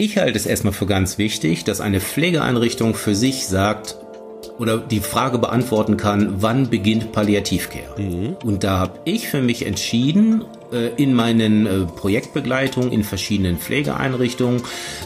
Ich 0.00 0.16
halte 0.16 0.38
es 0.38 0.46
erstmal 0.46 0.72
für 0.72 0.86
ganz 0.86 1.18
wichtig, 1.18 1.64
dass 1.64 1.82
eine 1.82 2.00
Pflegeeinrichtung 2.00 2.94
für 2.94 3.14
sich 3.14 3.46
sagt, 3.46 3.96
oder 4.58 4.78
die 4.78 5.00
Frage 5.00 5.36
beantworten 5.36 5.98
kann, 5.98 6.36
wann 6.40 6.70
beginnt 6.70 7.12
Palliativcare? 7.12 8.00
Mhm. 8.00 8.36
Und 8.42 8.64
da 8.64 8.78
habe 8.78 9.00
ich 9.04 9.28
für 9.28 9.42
mich 9.42 9.66
entschieden, 9.66 10.42
äh, 10.72 10.88
in 10.96 11.12
meinen 11.12 11.66
äh, 11.66 11.80
Projektbegleitungen 11.84 12.90
in 12.92 13.04
verschiedenen 13.04 13.58
Pflegeeinrichtungen 13.58 14.62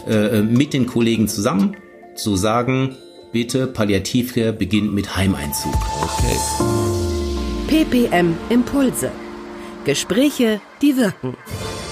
äh, 0.07 0.41
mit 0.41 0.71
den 0.71 0.85
Kollegen 0.85 1.27
zusammen 1.27 1.75
zu 2.15 2.37
sagen, 2.37 2.95
bitte 3.33 3.67
Palliativcare 3.67 4.53
beginnt 4.53 4.93
mit 4.93 5.17
Heimeinzug. 5.17 5.75
Okay. 6.03 6.37
PPM 7.67 8.37
Impulse. 8.49 9.11
Gespräche, 9.83 10.61
die 10.81 10.95
wirken. 10.95 11.35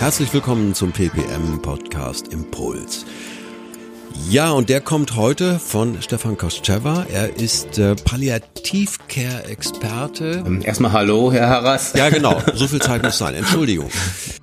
Herzlich 0.03 0.33
willkommen 0.33 0.73
zum 0.73 0.91
PPM 0.91 1.61
Podcast 1.61 2.27
Impuls. 2.27 3.05
Ja, 4.29 4.51
und 4.51 4.67
der 4.67 4.81
kommt 4.81 5.15
heute 5.15 5.59
von 5.59 6.01
Stefan 6.01 6.37
Koschewa. 6.37 7.05
Er 7.09 7.37
ist 7.37 7.77
äh, 7.77 7.95
Palliativcare-Experte. 7.95 10.43
Ähm, 10.45 10.61
erstmal 10.61 10.91
Hallo, 10.91 11.31
Herr 11.31 11.47
Harras. 11.47 11.93
Ja, 11.93 12.09
genau. 12.09 12.37
So 12.53 12.67
viel 12.67 12.81
Zeit 12.81 13.01
muss 13.01 13.17
sein. 13.17 13.33
Entschuldigung. 13.33 13.89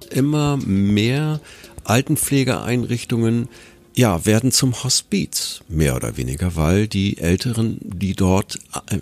Immer 0.09 0.57
mehr 0.57 1.41
Altenpflegeeinrichtungen 1.85 3.51
ja, 3.95 4.25
werden 4.25 4.53
zum 4.53 4.83
Hospiz, 4.83 5.61
mehr 5.69 5.95
oder 5.95 6.17
weniger, 6.17 6.57
weil 6.57 6.89
die 6.89 7.19
Älteren, 7.19 7.77
die 7.83 8.15
dort 8.15 8.59
äh, 8.89 9.01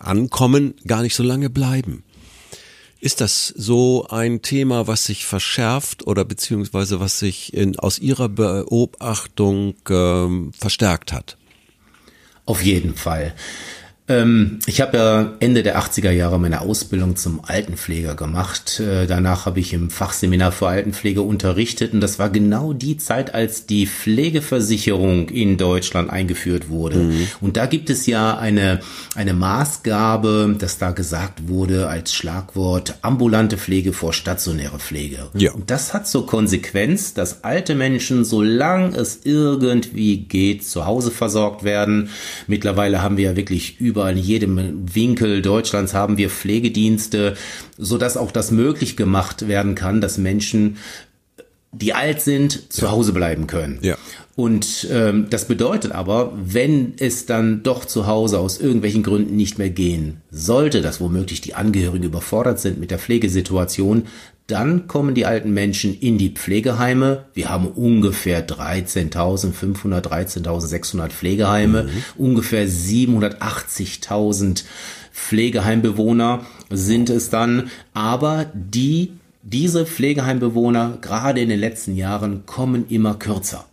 ankommen, 0.00 0.74
gar 0.86 1.00
nicht 1.00 1.14
so 1.14 1.22
lange 1.22 1.48
bleiben. 1.48 2.02
Ist 2.98 3.20
das 3.20 3.48
so 3.48 4.06
ein 4.08 4.40
Thema, 4.40 4.86
was 4.86 5.04
sich 5.04 5.26
verschärft 5.26 6.06
oder 6.06 6.24
beziehungsweise 6.24 6.98
was 6.98 7.18
sich 7.18 7.52
in, 7.52 7.78
aus 7.78 7.98
Ihrer 7.98 8.28
Beobachtung 8.28 9.74
ähm, 9.90 10.52
verstärkt 10.58 11.12
hat? 11.12 11.36
Auf 12.46 12.62
jeden 12.62 12.94
Fall. 12.94 13.34
Ähm, 14.08 14.60
ich 14.66 14.80
habe 14.80 14.96
ja 14.96 15.32
Ende 15.40 15.62
der 15.62 15.78
80er 15.78 16.10
Jahre 16.10 16.38
meine 16.38 16.60
Ausbildung 16.60 17.16
zum 17.16 17.40
Altenpfleger 17.44 18.14
gemacht. 18.14 18.78
Äh, 18.78 19.06
danach 19.06 19.46
habe 19.46 19.58
ich 19.58 19.72
im 19.72 19.90
Fachseminar 19.90 20.52
für 20.52 20.68
Altenpflege 20.68 21.22
unterrichtet 21.22 21.92
und 21.92 22.00
das 22.00 22.18
war 22.18 22.30
genau 22.30 22.72
die 22.72 22.98
Zeit, 22.98 23.34
als 23.34 23.66
die 23.66 23.86
Pflegeversicherung 23.86 25.28
in 25.28 25.56
Deutschland 25.56 26.10
eingeführt 26.10 26.68
wurde. 26.68 26.98
Mhm. 26.98 27.28
Und 27.40 27.56
da 27.56 27.66
gibt 27.66 27.90
es 27.90 28.06
ja 28.06 28.38
eine, 28.38 28.80
eine 29.16 29.34
Maßgabe, 29.34 30.54
dass 30.56 30.78
da 30.78 30.92
gesagt 30.92 31.48
wurde 31.48 31.88
als 31.88 32.14
Schlagwort 32.14 32.98
ambulante 33.02 33.58
Pflege 33.58 33.92
vor 33.92 34.12
stationäre 34.12 34.78
Pflege. 34.78 35.30
Ja. 35.34 35.52
Und 35.52 35.70
das 35.70 35.94
hat 35.94 36.06
zur 36.06 36.26
Konsequenz, 36.26 37.14
dass 37.14 37.42
alte 37.42 37.74
Menschen, 37.74 38.24
solange 38.24 38.96
es 38.96 39.20
irgendwie 39.24 40.18
geht, 40.18 40.64
zu 40.66 40.86
Hause 40.86 41.10
versorgt 41.10 41.64
werden. 41.64 42.10
Mittlerweile 42.46 43.02
haben 43.02 43.16
wir 43.16 43.30
ja 43.30 43.36
wirklich 43.36 43.80
über 43.80 43.95
überall 43.96 44.12
in 44.12 44.22
jedem 44.22 44.94
Winkel 44.94 45.40
Deutschlands 45.40 45.94
haben 45.94 46.18
wir 46.18 46.28
Pflegedienste, 46.28 47.34
so 47.78 47.96
dass 47.96 48.18
auch 48.18 48.30
das 48.30 48.50
möglich 48.50 48.96
gemacht 48.96 49.48
werden 49.48 49.74
kann, 49.74 50.02
dass 50.02 50.18
Menschen 50.18 50.76
die 51.72 51.92
alt 51.92 52.22
sind, 52.22 52.72
zu 52.72 52.90
Hause 52.90 53.12
bleiben 53.12 53.46
können. 53.46 53.78
Ja. 53.82 53.96
Und 54.34 54.86
ähm, 54.90 55.26
das 55.28 55.46
bedeutet 55.46 55.92
aber, 55.92 56.32
wenn 56.36 56.94
es 56.98 57.26
dann 57.26 57.62
doch 57.62 57.84
zu 57.84 58.06
Hause 58.06 58.38
aus 58.38 58.60
irgendwelchen 58.60 59.02
Gründen 59.02 59.36
nicht 59.36 59.58
mehr 59.58 59.70
gehen 59.70 60.22
sollte, 60.30 60.80
dass 60.80 61.00
womöglich 61.00 61.40
die 61.40 61.54
Angehörigen 61.54 62.04
überfordert 62.04 62.60
sind 62.60 62.78
mit 62.78 62.90
der 62.90 62.98
Pflegesituation, 62.98 64.04
dann 64.46 64.86
kommen 64.86 65.14
die 65.16 65.26
alten 65.26 65.52
Menschen 65.52 65.98
in 65.98 66.18
die 66.18 66.30
Pflegeheime. 66.30 67.24
Wir 67.34 67.48
haben 67.48 67.66
ungefähr 67.66 68.46
13.500, 68.46 70.02
13.600 70.02 71.08
Pflegeheime, 71.08 71.84
mhm. 71.84 71.90
ungefähr 72.16 72.68
780.000 72.68 74.62
Pflegeheimbewohner 75.12 76.46
sind 76.70 77.10
es 77.10 77.28
dann. 77.28 77.70
Aber 77.92 78.46
die, 78.54 79.14
diese 79.42 79.84
Pflegeheimbewohner, 79.84 80.98
gerade 81.00 81.40
in 81.40 81.48
den 81.48 81.58
letzten 81.58 81.96
Jahren, 81.96 82.46
kommen 82.46 82.86
immer 82.88 83.14
kürzer. 83.14 83.64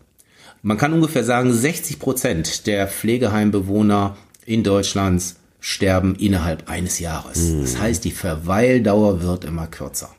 Man 0.64 0.78
kann 0.78 0.94
ungefähr 0.94 1.24
sagen, 1.24 1.54
60 1.54 2.00
Prozent 2.00 2.66
der 2.66 2.88
Pflegeheimbewohner 2.88 4.18
in 4.46 4.64
Deutschlands 4.64 5.36
sterben 5.60 6.16
innerhalb 6.16 6.68
eines 6.68 6.98
Jahres. 6.98 7.50
Mhm. 7.50 7.62
Das 7.62 7.78
heißt, 7.78 8.04
die 8.06 8.12
Verweildauer 8.12 9.22
wird 9.22 9.46
immer 9.46 9.68
kürzer 9.68 10.10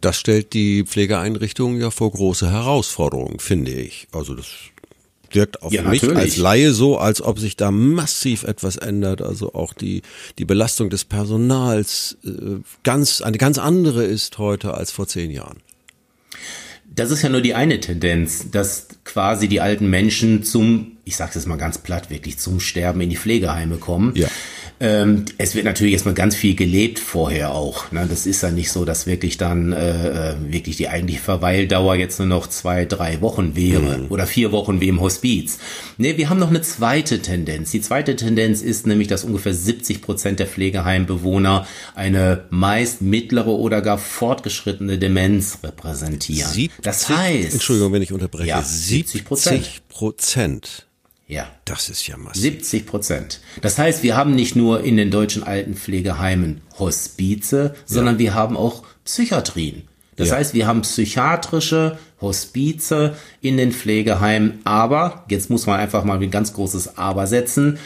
das 0.00 0.18
stellt 0.18 0.52
die 0.52 0.84
Pflegeeinrichtung 0.84 1.80
ja 1.80 1.90
vor 1.90 2.12
große 2.12 2.50
Herausforderungen, 2.50 3.38
finde 3.38 3.72
ich. 3.72 4.08
Also 4.12 4.34
das 4.34 4.46
wirkt 5.30 5.62
auf 5.62 5.72
ja, 5.72 5.82
mich 5.82 6.02
natürlich. 6.02 6.22
als 6.22 6.36
Laie 6.36 6.72
so, 6.72 6.98
als 6.98 7.22
ob 7.22 7.38
sich 7.38 7.56
da 7.56 7.70
massiv 7.70 8.44
etwas 8.44 8.76
ändert. 8.76 9.22
Also 9.22 9.54
auch 9.54 9.72
die, 9.72 10.02
die 10.38 10.44
Belastung 10.44 10.90
des 10.90 11.04
Personals 11.04 12.16
äh, 12.24 12.60
ganz, 12.82 13.20
eine 13.20 13.38
ganz 13.38 13.58
andere 13.58 14.04
ist 14.04 14.38
heute 14.38 14.74
als 14.74 14.92
vor 14.92 15.08
zehn 15.08 15.30
Jahren. 15.30 15.58
Das 16.94 17.10
ist 17.10 17.22
ja 17.22 17.28
nur 17.28 17.40
die 17.40 17.54
eine 17.54 17.80
Tendenz, 17.80 18.50
dass 18.50 18.86
quasi 19.04 19.48
die 19.48 19.60
alten 19.60 19.90
Menschen 19.90 20.44
zum, 20.44 20.98
ich 21.04 21.16
sage 21.16 21.38
es 21.38 21.46
mal 21.46 21.56
ganz 21.56 21.78
platt, 21.78 22.10
wirklich 22.10 22.38
zum 22.38 22.60
Sterben 22.60 23.00
in 23.00 23.10
die 23.10 23.16
Pflegeheime 23.16 23.76
kommen. 23.76 24.14
Ja. 24.14 24.28
Ähm, 24.78 25.24
es 25.38 25.54
wird 25.54 25.64
natürlich 25.64 25.94
erstmal 25.94 26.14
ganz 26.14 26.34
viel 26.34 26.54
gelebt 26.54 26.98
vorher 26.98 27.54
auch. 27.54 27.90
Ne? 27.92 28.06
Das 28.08 28.26
ist 28.26 28.42
ja 28.42 28.50
nicht 28.50 28.70
so, 28.70 28.84
dass 28.84 29.06
wirklich 29.06 29.38
dann 29.38 29.72
äh, 29.72 30.32
äh, 30.32 30.34
wirklich 30.48 30.76
die 30.76 30.88
eigentliche 30.88 31.20
Verweildauer 31.20 31.94
jetzt 31.94 32.18
nur 32.18 32.28
noch 32.28 32.46
zwei, 32.46 32.84
drei 32.84 33.22
Wochen 33.22 33.56
wäre 33.56 33.98
mhm. 33.98 34.06
oder 34.10 34.26
vier 34.26 34.52
Wochen 34.52 34.80
wie 34.80 34.88
im 34.88 35.00
Hospiz. 35.00 35.58
Nee, 35.96 36.18
wir 36.18 36.28
haben 36.28 36.38
noch 36.38 36.50
eine 36.50 36.60
zweite 36.60 37.20
Tendenz. 37.22 37.70
Die 37.70 37.80
zweite 37.80 38.16
Tendenz 38.16 38.60
ist 38.60 38.86
nämlich, 38.86 39.08
dass 39.08 39.24
ungefähr 39.24 39.54
70 39.54 40.02
Prozent 40.02 40.40
der 40.40 40.46
Pflegeheimbewohner 40.46 41.66
eine 41.94 42.44
meist 42.50 43.00
mittlere 43.00 43.48
oder 43.48 43.80
gar 43.80 43.96
fortgeschrittene 43.96 44.98
Demenz 44.98 45.58
repräsentieren. 45.62 46.50
70, 46.50 46.82
das 46.82 47.08
heißt, 47.08 47.54
Entschuldigung, 47.54 47.92
wenn 47.92 48.02
ich 48.02 48.12
unterbreche, 48.12 48.48
ja, 48.48 48.62
70 48.62 49.24
Prozent. 49.24 49.82
Ja. 51.26 51.48
Das 51.64 51.88
ist 51.88 52.06
ja 52.06 52.16
massiv. 52.16 52.42
70 52.42 52.86
Prozent. 52.86 53.40
Das 53.60 53.78
heißt, 53.78 54.02
wir 54.02 54.16
haben 54.16 54.34
nicht 54.34 54.54
nur 54.54 54.84
in 54.84 54.96
den 54.96 55.10
deutschen 55.10 55.42
Altenpflegeheimen 55.42 56.60
Hospize, 56.78 57.74
sondern 57.84 58.14
ja. 58.14 58.18
wir 58.20 58.34
haben 58.34 58.56
auch 58.56 58.84
Psychiatrien. 59.04 59.82
Das 60.16 60.28
ja. 60.28 60.36
heißt, 60.36 60.54
wir 60.54 60.66
haben 60.66 60.82
psychiatrische 60.82 61.98
Hospize 62.20 63.16
in 63.42 63.56
den 63.56 63.72
Pflegeheimen, 63.72 64.60
aber, 64.64 65.24
jetzt 65.28 65.50
muss 65.50 65.66
man 65.66 65.78
einfach 65.78 66.04
mal 66.04 66.20
ein 66.20 66.30
ganz 66.30 66.54
großes 66.54 66.96
Aber 66.96 67.26
setzen. 67.26 67.78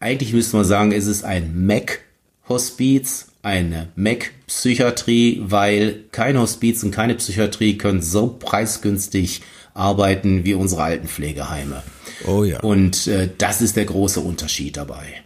Eigentlich 0.00 0.32
müsste 0.32 0.56
man 0.56 0.64
sagen, 0.64 0.92
es 0.92 1.06
ist 1.06 1.24
ein 1.24 1.66
MEC-Hospiz, 1.66 3.28
eine 3.42 3.88
MEC-Psychiatrie, 3.96 5.42
weil 5.44 6.04
kein 6.10 6.38
Hospiz 6.38 6.82
und 6.82 6.90
keine 6.90 7.16
Psychiatrie 7.16 7.76
können 7.76 8.00
so 8.00 8.28
preisgünstig 8.28 9.42
arbeiten 9.74 10.44
wie 10.44 10.54
unsere 10.54 10.82
Altenpflegeheime. 10.82 11.82
Oh 12.26 12.44
ja. 12.44 12.60
Und 12.60 13.06
äh, 13.06 13.28
das 13.38 13.60
ist 13.60 13.76
der 13.76 13.84
große 13.84 14.20
Unterschied 14.20 14.76
dabei. 14.76 15.22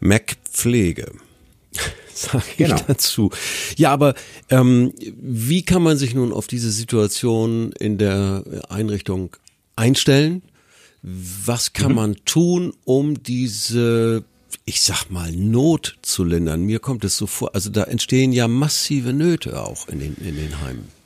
Mac 0.00 0.36
Pflege. 0.50 1.12
Sag 2.14 2.42
ich 2.50 2.56
genau. 2.56 2.76
dazu. 2.86 3.30
Ja, 3.76 3.92
aber 3.92 4.14
ähm, 4.50 4.92
wie 4.98 5.62
kann 5.62 5.82
man 5.82 5.96
sich 5.96 6.14
nun 6.14 6.32
auf 6.32 6.46
diese 6.46 6.70
Situation 6.70 7.72
in 7.72 7.98
der 7.98 8.44
Einrichtung 8.68 9.36
einstellen? 9.76 10.42
Was 11.02 11.72
kann 11.72 11.90
mhm. 11.90 11.96
man 11.96 12.16
tun, 12.26 12.74
um 12.84 13.22
diese, 13.22 14.24
ich 14.66 14.82
sag 14.82 15.08
mal, 15.10 15.32
Not 15.32 15.96
zu 16.02 16.24
lindern? 16.24 16.62
Mir 16.62 16.78
kommt 16.78 17.04
es 17.04 17.16
so 17.16 17.26
vor, 17.26 17.54
also 17.54 17.70
da 17.70 17.84
entstehen 17.84 18.32
ja 18.32 18.48
massive 18.48 19.12
Nöte 19.12 19.62
auch 19.62 19.88
in 19.88 20.00
den, 20.00 20.16
in 20.16 20.36
den 20.36 20.60
Heimen. 20.60 20.99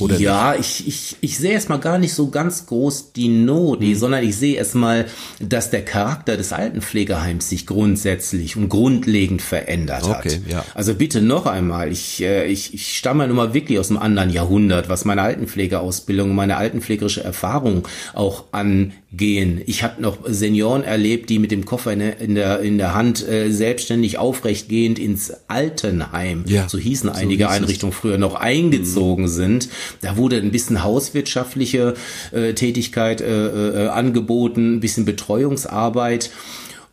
Oder 0.00 0.18
ja, 0.18 0.54
ich, 0.54 0.86
ich, 0.86 1.16
ich 1.20 1.38
sehe 1.38 1.52
erstmal 1.52 1.80
gar 1.80 1.98
nicht 1.98 2.14
so 2.14 2.30
ganz 2.30 2.66
groß 2.66 3.12
die 3.12 3.28
Not, 3.28 3.80
mhm. 3.80 3.94
sondern 3.96 4.24
ich 4.24 4.36
sehe 4.36 4.56
erstmal, 4.56 5.06
dass 5.40 5.70
der 5.70 5.84
Charakter 5.84 6.36
des 6.36 6.52
Altenpflegeheims 6.52 7.48
sich 7.48 7.66
grundsätzlich 7.66 8.56
und 8.56 8.68
grundlegend 8.68 9.42
verändert 9.42 10.04
okay, 10.04 10.12
hat. 10.14 10.40
Ja. 10.48 10.64
Also 10.74 10.94
bitte 10.94 11.20
noch 11.20 11.46
einmal, 11.46 11.90
ich, 11.90 12.22
äh, 12.22 12.46
ich, 12.46 12.74
ich 12.74 12.96
stamme 12.96 13.26
nun 13.26 13.36
mal 13.36 13.54
wirklich 13.54 13.78
aus 13.78 13.90
einem 13.90 13.98
anderen 13.98 14.30
Jahrhundert, 14.30 14.88
was 14.88 15.04
meine 15.04 15.22
Altenpflegeausbildung, 15.22 16.34
meine 16.34 16.56
altenpflegerische 16.56 17.24
Erfahrung 17.24 17.88
auch 18.14 18.44
angehen. 18.52 19.60
Ich 19.66 19.82
habe 19.82 20.00
noch 20.00 20.18
Senioren 20.26 20.84
erlebt, 20.84 21.28
die 21.28 21.40
mit 21.40 21.50
dem 21.50 21.64
Koffer 21.64 21.92
in 21.92 21.98
der, 21.98 22.20
in 22.20 22.34
der, 22.36 22.60
in 22.60 22.78
der 22.78 22.94
Hand 22.94 23.26
äh, 23.26 23.50
selbstständig 23.50 24.18
aufrechtgehend 24.18 24.98
ins 24.98 25.32
Altenheim, 25.48 26.44
ja, 26.46 26.68
so 26.68 26.78
hießen 26.78 27.10
einige 27.10 27.44
so 27.44 27.50
Einrichtungen 27.50 27.92
früher 27.92 28.18
noch, 28.18 28.36
eingezogen 28.36 29.24
mhm. 29.24 29.28
sind 29.28 29.55
sind. 29.60 29.68
Da 30.02 30.16
wurde 30.16 30.36
ein 30.36 30.50
bisschen 30.50 30.82
hauswirtschaftliche 30.82 31.94
äh, 32.32 32.52
Tätigkeit 32.54 33.20
äh, 33.20 33.84
äh, 33.84 33.88
angeboten, 33.88 34.76
ein 34.76 34.80
bisschen 34.80 35.04
Betreuungsarbeit. 35.04 36.30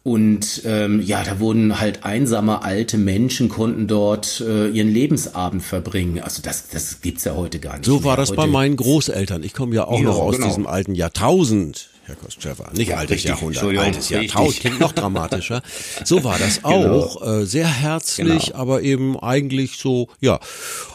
Und 0.06 0.64
ähm, 0.66 1.02
ja, 1.02 1.24
da 1.24 1.40
wurden 1.40 1.80
halt 1.80 2.04
einsame 2.04 2.62
alte 2.62 2.98
Menschen 2.98 3.48
konnten 3.48 3.88
dort 3.88 4.42
äh, 4.46 4.68
ihren 4.68 4.90
Lebensabend 4.90 5.64
verbringen. 5.64 6.20
Also 6.22 6.42
das, 6.42 6.68
das 6.68 7.00
gibt's 7.02 7.24
ja 7.24 7.36
heute 7.36 7.60
gar 7.60 7.76
nicht. 7.78 7.86
So 7.86 8.04
war 8.04 8.12
mehr. 8.12 8.18
das 8.18 8.30
heute, 8.32 8.38
bei 8.38 8.48
meinen 8.48 8.76
Großeltern. 8.76 9.44
Ich 9.44 9.54
komme 9.54 9.74
ja 9.76 9.86
auch 9.86 9.98
Ja, 10.00 10.04
noch 10.06 10.18
aus 10.20 10.36
genau. 10.36 10.48
diesem 10.48 10.68
alten 10.68 10.94
Jahrtausend. 10.94 11.90
Herr 12.06 12.16
Kostschäfer, 12.16 12.70
nicht 12.74 12.90
Ja, 12.90 12.98
altes 12.98 13.12
richtig. 13.16 13.30
Jahrhundert, 13.30 13.64
altes. 13.78 14.10
Jahrtausend, 14.10 14.60
klingt 14.60 14.80
noch 14.82 14.92
dramatischer. 14.92 15.62
So 16.04 16.26
war 16.26 16.38
das 16.38 16.64
auch, 16.66 17.26
äh, 17.26 17.46
sehr 17.46 17.66
herzlich, 17.70 18.48
Genau. 18.48 18.58
aber 18.60 18.82
eben 18.82 19.18
eigentlich 19.18 19.78
so, 19.78 20.10
ja, 20.20 20.42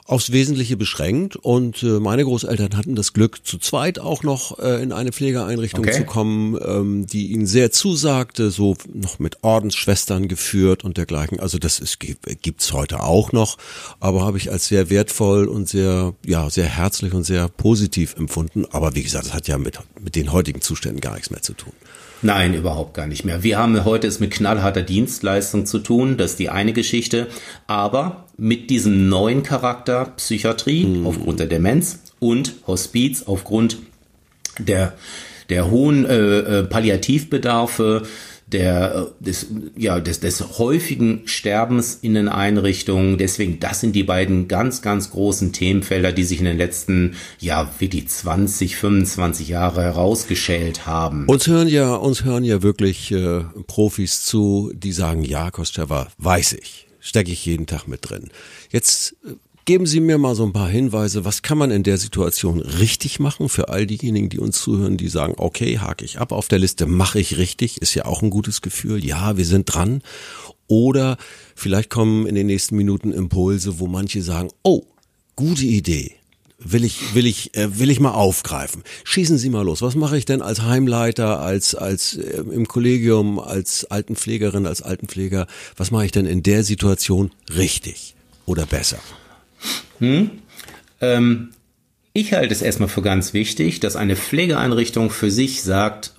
aufs 0.08 0.32
Wesentliche 0.32 0.76
beschränkt. 0.76 1.37
Und 1.37 1.82
äh, 1.82 2.00
meine 2.00 2.25
Großeltern 2.25 2.76
hatten 2.76 2.96
das 2.96 3.12
Glück, 3.12 3.46
zu 3.46 3.58
zweit 3.58 3.99
auch 4.00 4.22
noch 4.25 4.58
äh, 4.58 4.82
in 4.82 4.90
eine 4.90 5.12
Pflegeeinrichtung 5.12 5.84
Okay. 5.84 5.93
zu 5.99 6.05
kommen, 6.05 6.58
ähm, 6.66 7.06
die 7.06 7.26
ihnen 7.31 7.46
sehr 7.46 7.70
zusagte, 7.70 8.50
so 8.50 8.75
noch 8.93 9.19
mit 9.19 9.44
Ordensschwestern 9.44 10.26
geführt 10.26 10.82
und 10.82 10.96
dergleichen. 10.96 11.38
Also 11.38 11.58
das 11.58 11.78
ist, 11.78 12.00
gibt- 12.00 12.43
gibt's 12.43 12.72
heute 12.72 13.02
auch 13.05 13.32
noch, 13.32 13.58
aber 14.00 14.22
habe 14.25 14.38
ich 14.38 14.50
als 14.50 14.66
sehr 14.66 14.88
wertvoll 14.90 15.46
und 15.46 15.69
sehr, 15.69 16.14
ja, 16.25 16.49
sehr 16.50 16.66
herzlich 16.66 17.12
und 17.12 17.25
sehr 17.25 17.49
positiv 17.49 18.16
empfunden. 18.16 18.64
Aber 18.70 18.94
wie 18.94 19.02
gesagt, 19.02 19.26
das 19.26 19.34
hat 19.34 19.46
ja 19.46 19.58
mit, 19.58 19.78
mit 20.00 20.16
den 20.16 20.32
heutigen 20.32 20.62
Zuständen 20.62 21.00
gar 21.02 21.14
nichts 21.14 21.31
mehr 21.31 21.43
zu 21.43 21.52
tun. 21.52 21.72
Nein, 22.20 22.54
überhaupt 22.54 22.94
gar 22.94 23.06
nicht 23.06 23.24
mehr. 23.24 23.42
Wir 23.44 23.58
haben 23.58 23.84
heute 23.84 24.08
es 24.08 24.18
mit 24.18 24.32
knallharter 24.32 24.82
Dienstleistung 24.82 25.66
zu 25.66 25.78
tun, 25.78 26.16
das 26.16 26.32
ist 26.32 26.40
die 26.40 26.48
eine 26.48 26.72
Geschichte, 26.72 27.28
aber 27.68 28.24
mit 28.36 28.70
diesem 28.70 29.08
neuen 29.08 29.42
Charakter 29.42 30.06
Psychiatrie 30.16 31.02
aufgrund 31.04 31.38
der 31.40 31.46
Demenz 31.46 32.00
und 32.18 32.54
Hospiz 32.66 33.22
aufgrund 33.24 33.78
der 34.58 34.94
der 35.48 35.70
hohen 35.70 36.04
äh, 36.04 36.38
äh, 36.38 36.62
Palliativbedarfe, 36.64 38.02
der 38.52 39.10
äh, 39.20 39.24
des 39.24 39.46
ja 39.76 40.00
des 40.00 40.20
des 40.20 40.58
häufigen 40.58 41.22
Sterbens 41.26 41.98
in 42.00 42.14
den 42.14 42.28
Einrichtungen. 42.28 43.18
Deswegen, 43.18 43.60
das 43.60 43.80
sind 43.80 43.94
die 43.94 44.02
beiden 44.02 44.48
ganz 44.48 44.82
ganz 44.82 45.10
großen 45.10 45.52
Themenfelder, 45.52 46.12
die 46.12 46.24
sich 46.24 46.38
in 46.38 46.46
den 46.46 46.56
letzten 46.56 47.16
ja 47.38 47.70
wirklich 47.78 48.08
20, 48.08 48.76
25 48.76 49.48
Jahre 49.48 49.82
herausgeschält 49.82 50.86
haben. 50.86 51.26
Uns 51.26 51.46
hören 51.46 51.68
ja, 51.68 51.94
uns 51.94 52.24
hören 52.24 52.44
ja 52.44 52.62
wirklich 52.62 53.10
äh, 53.12 53.40
Profis 53.66 54.24
zu, 54.24 54.72
die 54.74 54.92
sagen, 54.92 55.22
ja, 55.22 55.50
Kostschewa, 55.50 56.08
weiß 56.18 56.54
ich, 56.54 56.86
stecke 57.00 57.30
ich 57.30 57.44
jeden 57.44 57.66
Tag 57.66 57.86
mit 57.86 58.08
drin. 58.08 58.30
Jetzt 58.70 59.16
äh, 59.24 59.32
geben 59.68 59.84
Sie 59.84 60.00
mir 60.00 60.16
mal 60.16 60.34
so 60.34 60.46
ein 60.46 60.54
paar 60.54 60.70
Hinweise, 60.70 61.26
was 61.26 61.42
kann 61.42 61.58
man 61.58 61.70
in 61.70 61.82
der 61.82 61.98
Situation 61.98 62.62
richtig 62.62 63.20
machen 63.20 63.50
für 63.50 63.68
all 63.68 63.86
diejenigen, 63.86 64.30
die 64.30 64.38
uns 64.38 64.62
zuhören, 64.62 64.96
die 64.96 65.08
sagen, 65.08 65.34
okay, 65.36 65.78
hake 65.78 66.06
ich 66.06 66.18
ab 66.18 66.32
auf 66.32 66.48
der 66.48 66.58
Liste, 66.58 66.86
mache 66.86 67.20
ich 67.20 67.36
richtig, 67.36 67.82
ist 67.82 67.94
ja 67.94 68.06
auch 68.06 68.22
ein 68.22 68.30
gutes 68.30 68.62
Gefühl, 68.62 69.04
ja, 69.04 69.36
wir 69.36 69.44
sind 69.44 69.66
dran. 69.66 70.00
Oder 70.68 71.18
vielleicht 71.54 71.90
kommen 71.90 72.26
in 72.26 72.34
den 72.34 72.46
nächsten 72.46 72.76
Minuten 72.76 73.12
Impulse, 73.12 73.78
wo 73.78 73.88
manche 73.88 74.22
sagen, 74.22 74.48
oh, 74.62 74.84
gute 75.36 75.66
Idee, 75.66 76.12
will 76.58 76.82
ich 76.82 77.14
will 77.14 77.26
ich 77.26 77.54
äh, 77.54 77.78
will 77.78 77.90
ich 77.90 78.00
mal 78.00 78.12
aufgreifen. 78.12 78.84
Schießen 79.04 79.36
Sie 79.36 79.50
mal 79.50 79.66
los. 79.66 79.82
Was 79.82 79.96
mache 79.96 80.16
ich 80.16 80.24
denn 80.24 80.40
als 80.40 80.62
Heimleiter, 80.62 81.40
als 81.40 81.74
als 81.74 82.16
äh, 82.16 82.40
im 82.40 82.68
Kollegium, 82.68 83.38
als 83.38 83.84
Altenpflegerin, 83.84 84.66
als 84.66 84.80
Altenpfleger? 84.80 85.46
Was 85.76 85.90
mache 85.90 86.06
ich 86.06 86.12
denn 86.12 86.24
in 86.24 86.42
der 86.42 86.64
Situation 86.64 87.32
richtig 87.54 88.14
oder 88.46 88.64
besser? 88.64 88.98
Ähm, 91.00 91.50
ich 92.12 92.32
halte 92.32 92.52
es 92.52 92.62
erstmal 92.62 92.88
für 92.88 93.02
ganz 93.02 93.32
wichtig, 93.34 93.80
dass 93.80 93.96
eine 93.96 94.16
Pflegeeinrichtung 94.16 95.10
für 95.10 95.30
sich 95.30 95.62
sagt 95.62 96.14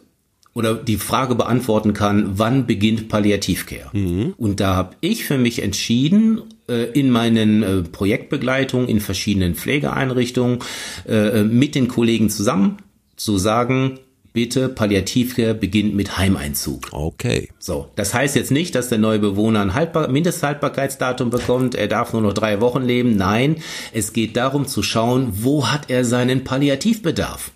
oder 0.53 0.75
die 0.75 0.97
Frage 0.97 1.35
beantworten 1.35 1.93
kann, 1.93 2.37
wann 2.37 2.65
beginnt 2.65 3.09
Palliativcare? 3.09 3.89
Und 4.37 4.59
da 4.59 4.75
habe 4.75 4.95
ich 5.01 5.25
für 5.25 5.37
mich 5.37 5.61
entschieden, 5.61 6.41
äh, 6.67 6.91
in 6.91 7.11
meinen 7.11 7.63
äh, 7.63 7.81
Projektbegleitungen 7.83 8.87
in 8.87 8.99
verschiedenen 8.99 9.55
Pflegeeinrichtungen 9.55 10.59
äh, 11.07 11.43
mit 11.43 11.75
den 11.75 11.87
Kollegen 11.87 12.29
zusammen 12.29 12.77
zu 13.15 13.37
sagen, 13.37 13.99
bitte 14.39 14.69
Palliativcare 14.69 15.53
beginnt 15.53 15.95
mit 15.95 16.18
Heimeinzug. 16.18 16.88
Okay. 16.91 17.50
So, 17.59 17.89
das 17.97 18.13
heißt 18.13 18.38
jetzt 18.38 18.51
nicht, 18.51 18.74
dass 18.74 18.88
der 18.88 18.97
neue 18.97 19.19
Bewohner 19.19 19.59
ein 19.59 19.74
Haltbar 19.74 20.07
Mindesthaltbarkeitsdatum 20.07 21.30
bekommt, 21.30 21.75
er 21.75 21.89
darf 21.89 22.13
nur 22.13 22.21
noch 22.21 22.31
drei 22.31 22.62
Wochen 22.62 22.81
leben. 22.81 23.18
Nein, 23.18 23.57
es 23.91 24.13
geht 24.13 24.38
darum 24.38 24.65
zu 24.65 24.81
schauen, 24.81 25.33
wo 25.33 25.68
hat 25.68 25.89
er 25.89 26.06
seinen 26.06 26.45
Palliativbedarf. 26.45 27.51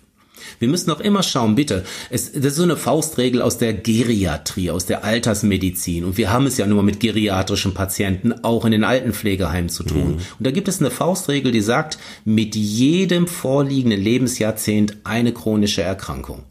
Wir 0.58 0.68
müssen 0.68 0.90
auch 0.90 1.00
immer 1.00 1.22
schauen, 1.22 1.54
bitte. 1.54 1.84
Es, 2.10 2.32
das 2.32 2.44
ist 2.44 2.56
so 2.56 2.64
eine 2.64 2.76
Faustregel 2.76 3.40
aus 3.40 3.56
der 3.56 3.72
Geriatrie, 3.72 4.70
aus 4.70 4.84
der 4.84 5.04
Altersmedizin. 5.04 6.04
Und 6.04 6.18
wir 6.18 6.30
haben 6.30 6.46
es 6.46 6.58
ja 6.58 6.66
nur 6.66 6.82
mit 6.82 7.00
geriatrischen 7.00 7.72
Patienten 7.72 8.44
auch 8.44 8.66
in 8.66 8.72
den 8.72 8.84
Altenpflegeheimen 8.84 9.70
zu 9.70 9.84
tun. 9.84 10.18
Und 10.38 10.46
da 10.46 10.50
gibt 10.50 10.68
es 10.68 10.80
eine 10.80 10.90
Faustregel, 10.90 11.50
die 11.50 11.62
sagt, 11.62 11.96
mit 12.26 12.54
jedem 12.54 13.26
vorliegenden 13.26 14.02
Lebensjahrzehnt 14.02 14.98
eine 15.04 15.32
chronische 15.32 15.80
Erkrankung. 15.80 16.42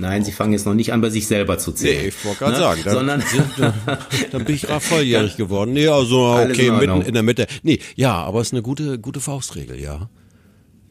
Nein, 0.00 0.24
Sie 0.24 0.32
fangen 0.32 0.52
jetzt 0.52 0.66
noch 0.66 0.74
nicht 0.74 0.92
an, 0.92 1.00
bei 1.00 1.10
sich 1.10 1.26
selber 1.26 1.58
zu 1.58 1.72
zählen. 1.72 2.02
Nee, 2.02 2.08
ich 2.08 2.24
wollte 2.24 2.38
gerade 2.38 2.52
Ne? 2.52 2.58
sagen, 2.58 2.80
da, 2.84 2.90
Sondern 2.92 3.22
da 4.30 4.38
bin 4.38 4.54
ich 4.54 4.62
gerade 4.62 4.80
volljährig 4.80 5.36
geworden. 5.36 5.72
Nee, 5.72 5.88
also 5.88 6.34
okay, 6.34 6.70
mitten 6.70 6.90
Ordnung. 6.90 7.02
in 7.02 7.14
der 7.14 7.22
Mitte. 7.22 7.46
Nee, 7.62 7.78
ja, 7.96 8.14
aber 8.14 8.40
es 8.40 8.48
ist 8.48 8.52
eine 8.52 8.62
gute 8.62 8.98
gute 8.98 9.20
Faustregel, 9.20 9.78
ja. 9.80 10.08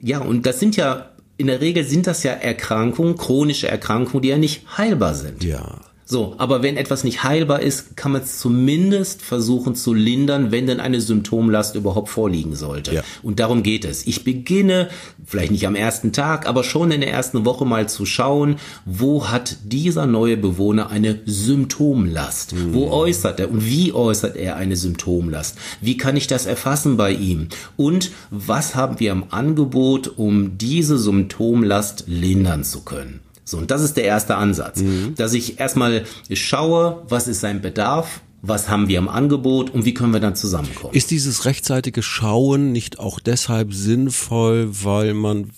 Ja, 0.02 0.20
und 0.20 0.46
das 0.46 0.60
sind 0.60 0.76
ja, 0.76 1.12
in 1.38 1.48
der 1.48 1.62
Regel 1.62 1.84
sind 1.84 2.06
das 2.08 2.24
ja 2.24 2.32
Erkrankungen, 2.34 3.16
chronische 3.18 3.68
Erkrankungen, 3.68 4.22
die 4.22 4.30
ja 4.30 4.38
nicht 4.38 4.62
heilbar 4.78 5.14
sind. 5.16 5.44
Ja. 5.44 5.80
So, 6.10 6.36
aber 6.38 6.64
wenn 6.64 6.78
etwas 6.78 7.04
nicht 7.04 7.26
heilbar 7.26 7.60
ist, 7.60 7.98
kann 7.98 8.14
man 8.14 8.22
es 8.22 8.40
zumindest 8.40 9.22
versuchen 9.22 9.76
zu 9.76 9.94
lindern, 9.94 10.52
wenn 10.54 10.66
denn 10.66 10.80
eine 10.80 11.02
Symptomlast 11.02 11.76
überhaupt 11.76 12.08
vorliegen 12.08 12.56
sollte. 12.56 12.96
Ja. 12.96 13.02
Und 13.24 13.42
darum 13.42 13.62
geht 13.62 13.84
es. 13.84 14.08
Ich 14.08 14.24
beginne, 14.24 14.88
vielleicht 15.26 15.52
nicht 15.52 15.68
am 15.68 15.76
ersten 15.76 16.14
Tag, 16.14 16.48
aber 16.48 16.64
schon 16.64 16.92
in 16.92 17.02
der 17.02 17.12
ersten 17.12 17.44
Woche 17.44 17.66
mal 17.66 17.90
zu 17.90 18.06
schauen, 18.06 18.56
wo 18.86 19.28
hat 19.28 19.58
dieser 19.66 20.06
neue 20.06 20.38
Bewohner 20.38 20.90
eine 20.90 21.20
Symptomlast? 21.26 22.56
Wo 22.72 22.90
äußert 22.90 23.42
er 23.42 23.52
und 23.52 23.66
wie 23.66 23.92
äußert 23.92 24.38
er 24.38 24.56
eine 24.56 24.78
Symptomlast? 24.78 25.58
Wie 25.82 25.98
kann 25.98 26.16
ich 26.16 26.28
das 26.28 26.46
erfassen 26.46 26.96
bei 26.96 27.12
ihm? 27.12 27.50
Und 27.76 28.12
was 28.32 28.76
haben 28.76 29.02
wir 29.02 29.12
im 29.12 29.26
Angebot, 29.32 30.14
um 30.16 30.58
diese 30.58 30.98
Symptomlast 30.98 32.06
lindern 32.08 32.64
zu 32.64 32.80
können? 32.86 33.27
So, 33.48 33.58
und 33.58 33.72
das 33.72 33.82
ist 33.82 33.96
der 33.96 34.04
erste 34.04 34.36
Ansatz, 34.36 34.84
dass 35.16 35.34
ich 35.34 35.58
erstmal 35.58 36.04
schaue, 36.30 37.04
was 37.08 37.30
ist 37.30 37.40
sein 37.40 37.62
Bedarf, 37.62 38.20
was 38.42 38.68
haben 38.70 38.90
wir 38.90 38.98
im 38.98 39.08
Angebot 39.08 39.70
und 39.70 39.86
wie 39.86 39.94
können 39.94 40.12
wir 40.12 40.20
dann 40.20 40.36
zusammenkommen. 40.36 40.94
Ist 40.94 41.12
dieses 41.12 41.46
rechtzeitige 41.46 42.04
Schauen 42.04 42.74
nicht 42.74 43.00
auch 43.00 43.22
deshalb 43.22 43.74
sinnvoll, 43.74 44.70
weil 44.84 45.14
man 45.14 45.52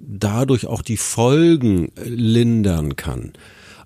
dadurch 0.00 0.66
auch 0.66 0.82
die 0.82 0.96
Folgen 0.96 1.92
äh, 1.96 2.08
lindern 2.08 2.96
kann? 2.96 3.34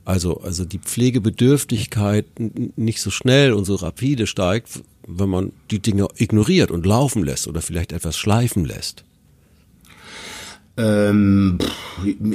Also, 0.07 0.41
also 0.41 0.65
die 0.65 0.79
Pflegebedürftigkeit 0.79 2.27
nicht 2.39 3.03
so 3.03 3.11
schnell 3.11 3.53
und 3.53 3.67
so 3.67 3.77
rapide 3.77 4.27
steigt, 4.27 4.81
wenn 5.07 5.29
man 5.29 5.53
die 5.71 5.79
Dinge 5.79 6.09
ignoriert 6.17 6.71
und 6.71 6.87
laufen 6.87 7.23
lässt 7.23 7.47
oder 7.49 7.61
vielleicht 7.61 7.93
etwas 7.93 8.17
schleifen 8.17 8.65
lässt. 8.65 9.05
Ähm, 10.77 11.59
pff, 11.61 11.71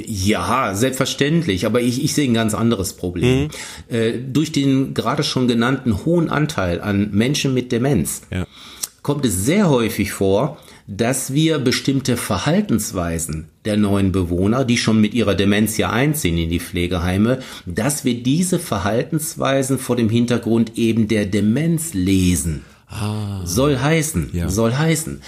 ja, 0.06 0.74
selbstverständlich, 0.74 1.66
aber 1.66 1.80
ich, 1.80 2.04
ich 2.04 2.14
sehe 2.14 2.28
ein 2.28 2.34
ganz 2.34 2.54
anderes 2.54 2.92
Problem. 2.92 3.48
Äh, 3.88 4.12
durch 4.32 4.52
den 4.52 4.94
gerade 4.94 5.24
schon 5.24 5.48
genannten 5.48 6.04
hohen 6.04 6.28
Anteil 6.30 6.80
an 6.80 7.10
Menschen 7.12 7.52
mit 7.52 7.72
Demenz 7.72 8.22
Ja. 8.30 8.46
kommt 9.02 9.24
es 9.26 9.44
sehr 9.44 9.68
häufig 9.68 10.12
vor, 10.12 10.58
dass 10.86 11.34
wir 11.34 11.58
bestimmte 11.58 12.16
Verhaltensweisen 12.16 13.48
der 13.64 13.76
neuen 13.76 14.12
Bewohner, 14.12 14.64
die 14.64 14.78
schon 14.78 15.00
mit 15.00 15.14
ihrer 15.14 15.34
Demenz 15.34 15.76
ja 15.76 15.90
einziehen 15.90 16.38
in 16.38 16.48
die 16.48 16.60
Pflegeheime, 16.60 17.40
dass 17.66 18.04
wir 18.04 18.22
diese 18.22 18.58
Verhaltensweisen 18.58 19.78
vor 19.78 19.96
dem 19.96 20.08
Hintergrund 20.08 20.72
eben 20.78 21.08
der 21.08 21.26
Demenz 21.26 21.92
lesen. 21.92 22.62
Soll 23.44 23.78
heißen, 23.78 24.30
Ja. 24.32 24.48
soll 24.48 24.74
heißen, 24.78 25.20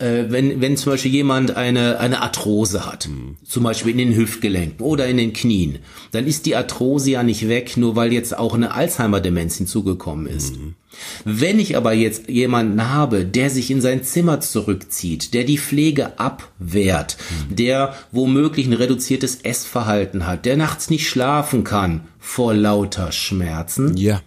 äh, 0.00 0.24
wenn, 0.30 0.60
wenn 0.60 0.76
zum 0.76 0.92
Beispiel 0.92 1.12
jemand 1.12 1.56
eine, 1.56 2.00
eine 2.00 2.22
Arthrose 2.22 2.86
hat, 2.86 3.08
zum 3.44 3.62
Beispiel 3.62 3.92
in 3.92 3.98
den 3.98 4.16
Hüftgelenken 4.16 4.84
oder 4.84 5.06
in 5.06 5.16
den 5.16 5.32
Knien, 5.32 5.78
dann 6.12 6.26
ist 6.26 6.46
die 6.46 6.56
Arthrose 6.56 7.10
ja 7.12 7.22
nicht 7.22 7.48
weg, 7.48 7.76
nur 7.76 7.96
weil 7.96 8.12
jetzt 8.12 8.36
auch 8.36 8.54
eine 8.54 8.72
Alzheimer-Demenz 8.72 9.56
hinzugekommen 9.58 10.26
ist. 10.26 10.54
Wenn 11.24 11.58
ich 11.58 11.76
aber 11.76 11.92
jetzt 11.92 12.28
jemanden 12.28 12.90
habe, 12.90 13.24
der 13.24 13.50
sich 13.50 13.70
in 13.70 13.80
sein 13.80 14.02
Zimmer 14.02 14.40
zurückzieht, 14.40 15.34
der 15.34 15.44
die 15.44 15.58
Pflege 15.58 16.18
abwehrt, 16.18 17.16
der 17.48 17.94
womöglich 18.10 18.66
ein 18.66 18.72
reduziertes 18.72 19.36
Essverhalten 19.36 20.26
hat, 20.26 20.46
der 20.46 20.56
nachts 20.56 20.90
nicht 20.90 21.08
schlafen 21.08 21.64
kann 21.64 22.02
vor 22.18 22.54
lauter 22.54 23.12
Schmerzen, 23.12 23.96
Ja. 23.96 24.20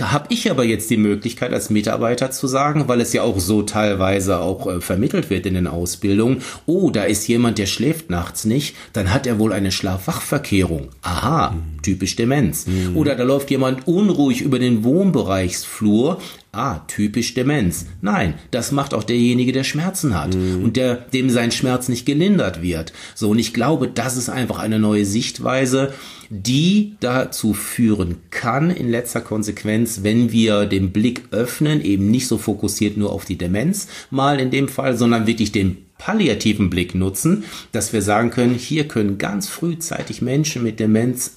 Habe 0.00 0.26
ich 0.30 0.50
aber 0.50 0.64
jetzt 0.64 0.90
die 0.90 0.96
Möglichkeit 0.96 1.52
als 1.52 1.70
Mitarbeiter 1.70 2.30
zu 2.30 2.46
sagen, 2.46 2.88
weil 2.88 3.00
es 3.00 3.12
ja 3.12 3.22
auch 3.22 3.40
so 3.40 3.62
teilweise 3.62 4.38
auch 4.38 4.66
äh, 4.66 4.80
vermittelt 4.80 5.30
wird 5.30 5.46
in 5.46 5.54
den 5.54 5.66
Ausbildungen, 5.66 6.42
oh, 6.66 6.90
da 6.90 7.04
ist 7.04 7.26
jemand, 7.28 7.58
der 7.58 7.66
schläft 7.66 8.10
nachts 8.10 8.44
nicht, 8.44 8.76
dann 8.92 9.12
hat 9.12 9.26
er 9.26 9.38
wohl 9.38 9.52
eine 9.52 9.72
Schlafwachverkehrung. 9.72 10.88
Aha, 11.02 11.50
mhm. 11.50 11.82
typisch 11.82 12.16
Demenz. 12.16 12.66
Mhm. 12.66 12.96
Oder 12.96 13.14
da 13.14 13.24
läuft 13.24 13.50
jemand 13.50 13.86
unruhig 13.86 14.40
über 14.40 14.58
den 14.58 14.84
Wohnbereichsflur, 14.84 16.18
Ah, 16.56 16.80
typisch 16.88 17.34
Demenz. 17.34 17.84
Nein, 18.00 18.32
das 18.50 18.72
macht 18.72 18.94
auch 18.94 19.04
derjenige, 19.04 19.52
der 19.52 19.62
Schmerzen 19.62 20.18
hat 20.18 20.34
mhm. 20.34 20.64
und 20.64 20.76
der, 20.78 20.94
dem 20.94 21.28
sein 21.28 21.52
Schmerz 21.52 21.90
nicht 21.90 22.06
gelindert 22.06 22.62
wird. 22.62 22.94
So, 23.14 23.28
und 23.28 23.38
ich 23.38 23.52
glaube, 23.52 23.88
das 23.88 24.16
ist 24.16 24.30
einfach 24.30 24.58
eine 24.58 24.78
neue 24.78 25.04
Sichtweise, 25.04 25.92
die 26.30 26.96
dazu 27.00 27.52
führen 27.52 28.16
kann, 28.30 28.70
in 28.70 28.90
letzter 28.90 29.20
Konsequenz, 29.20 30.02
wenn 30.02 30.32
wir 30.32 30.64
den 30.64 30.92
Blick 30.92 31.24
öffnen, 31.30 31.84
eben 31.84 32.10
nicht 32.10 32.26
so 32.26 32.38
fokussiert 32.38 32.96
nur 32.96 33.12
auf 33.12 33.26
die 33.26 33.36
Demenz 33.36 33.88
mal 34.10 34.40
in 34.40 34.50
dem 34.50 34.68
Fall, 34.68 34.96
sondern 34.96 35.26
wirklich 35.26 35.52
den 35.52 35.76
palliativen 35.98 36.70
Blick 36.70 36.94
nutzen, 36.94 37.44
dass 37.72 37.92
wir 37.92 38.00
sagen 38.00 38.30
können, 38.30 38.54
hier 38.54 38.88
können 38.88 39.18
ganz 39.18 39.46
frühzeitig 39.48 40.22
Menschen 40.22 40.62
mit 40.62 40.80
Demenz 40.80 41.32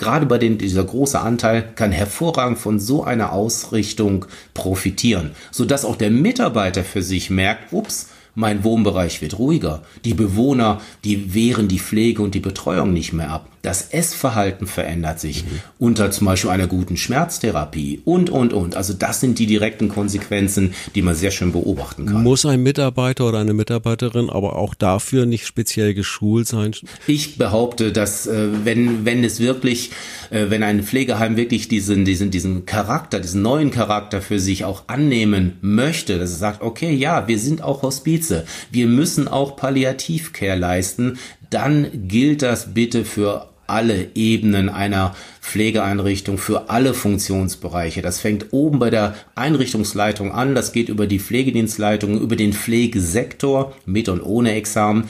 gerade 0.00 0.26
bei 0.26 0.38
den, 0.38 0.58
dieser 0.58 0.82
große 0.82 1.20
Anteil 1.20 1.62
kann 1.76 1.92
hervorragend 1.92 2.58
von 2.58 2.80
so 2.80 3.04
einer 3.04 3.32
Ausrichtung 3.32 4.26
profitieren, 4.54 5.30
sodass 5.52 5.84
auch 5.84 5.96
der 5.96 6.10
Mitarbeiter 6.10 6.82
für 6.82 7.02
sich 7.02 7.30
merkt, 7.30 7.72
ups, 7.72 8.08
mein 8.34 8.64
Wohnbereich 8.64 9.22
wird 9.22 9.38
ruhiger. 9.38 9.82
Die 10.04 10.14
Bewohner, 10.14 10.80
die 11.04 11.34
wehren 11.34 11.68
die 11.68 11.78
Pflege 11.78 12.22
und 12.22 12.34
die 12.34 12.40
Betreuung 12.40 12.92
nicht 12.92 13.12
mehr 13.12 13.30
ab. 13.30 13.48
Das 13.62 13.90
Essverhalten 13.90 14.66
verändert 14.66 15.20
sich 15.20 15.44
mhm. 15.44 15.60
unter 15.78 16.10
zum 16.10 16.26
Beispiel 16.26 16.50
einer 16.50 16.66
guten 16.66 16.96
Schmerztherapie 16.96 18.00
und, 18.04 18.30
und, 18.30 18.52
und. 18.52 18.76
Also 18.76 18.94
das 18.94 19.20
sind 19.20 19.38
die 19.38 19.46
direkten 19.46 19.88
Konsequenzen, 19.88 20.74
die 20.94 21.02
man 21.02 21.14
sehr 21.14 21.30
schön 21.30 21.52
beobachten 21.52 22.06
kann. 22.06 22.22
Muss 22.22 22.46
ein 22.46 22.62
Mitarbeiter 22.62 23.28
oder 23.28 23.38
eine 23.38 23.52
Mitarbeiterin 23.52 24.30
aber 24.30 24.56
auch 24.56 24.74
dafür 24.74 25.26
nicht 25.26 25.46
speziell 25.46 25.92
geschult 25.92 26.48
sein? 26.48 26.74
Ich 27.06 27.36
behaupte, 27.36 27.92
dass 27.92 28.26
äh, 28.26 28.48
wenn, 28.64 29.04
wenn 29.04 29.24
es 29.24 29.40
wirklich, 29.40 29.90
äh, 30.30 30.46
wenn 30.48 30.62
ein 30.62 30.82
Pflegeheim 30.82 31.36
wirklich 31.36 31.68
diesen, 31.68 32.04
diesen, 32.04 32.30
diesen 32.30 32.64
Charakter, 32.64 33.20
diesen 33.20 33.42
neuen 33.42 33.70
Charakter 33.70 34.22
für 34.22 34.40
sich 34.40 34.64
auch 34.64 34.84
annehmen 34.86 35.58
möchte, 35.60 36.18
dass 36.18 36.30
es 36.30 36.38
sagt, 36.38 36.62
okay, 36.62 36.94
ja, 36.94 37.28
wir 37.28 37.38
sind 37.38 37.62
auch 37.62 37.82
Hospize, 37.82 38.44
wir 38.70 38.86
müssen 38.86 39.28
auch 39.28 39.56
Palliativcare 39.56 40.56
leisten, 40.56 41.18
dann 41.50 42.08
gilt 42.08 42.42
das 42.42 42.74
bitte 42.74 43.04
für 43.04 43.48
alle 43.70 44.08
Ebenen 44.14 44.68
einer 44.68 45.14
Pflegeeinrichtung 45.40 46.38
für 46.38 46.70
alle 46.70 46.92
Funktionsbereiche. 46.92 48.02
Das 48.02 48.20
fängt 48.20 48.52
oben 48.52 48.78
bei 48.78 48.90
der 48.90 49.14
Einrichtungsleitung 49.36 50.32
an, 50.32 50.54
das 50.54 50.72
geht 50.72 50.88
über 50.88 51.06
die 51.06 51.20
Pflegedienstleitung, 51.20 52.20
über 52.20 52.36
den 52.36 52.52
Pflegesektor 52.52 53.74
mit 53.86 54.08
und 54.08 54.22
ohne 54.22 54.52
Examen 54.52 55.08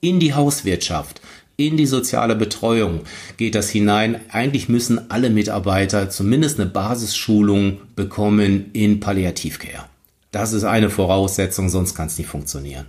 in 0.00 0.20
die 0.20 0.34
Hauswirtschaft. 0.34 1.20
In 1.56 1.76
die 1.76 1.86
soziale 1.86 2.34
Betreuung 2.34 3.02
geht 3.36 3.54
das 3.54 3.70
hinein. 3.70 4.20
Eigentlich 4.28 4.68
müssen 4.68 5.08
alle 5.08 5.30
Mitarbeiter 5.30 6.10
zumindest 6.10 6.58
eine 6.58 6.68
Basisschulung 6.68 7.78
bekommen 7.94 8.70
in 8.72 8.98
Palliativcare. 8.98 9.84
Das 10.32 10.52
ist 10.52 10.64
eine 10.64 10.90
Voraussetzung, 10.90 11.68
sonst 11.68 11.94
kann 11.94 12.08
es 12.08 12.18
nicht 12.18 12.26
funktionieren. 12.26 12.86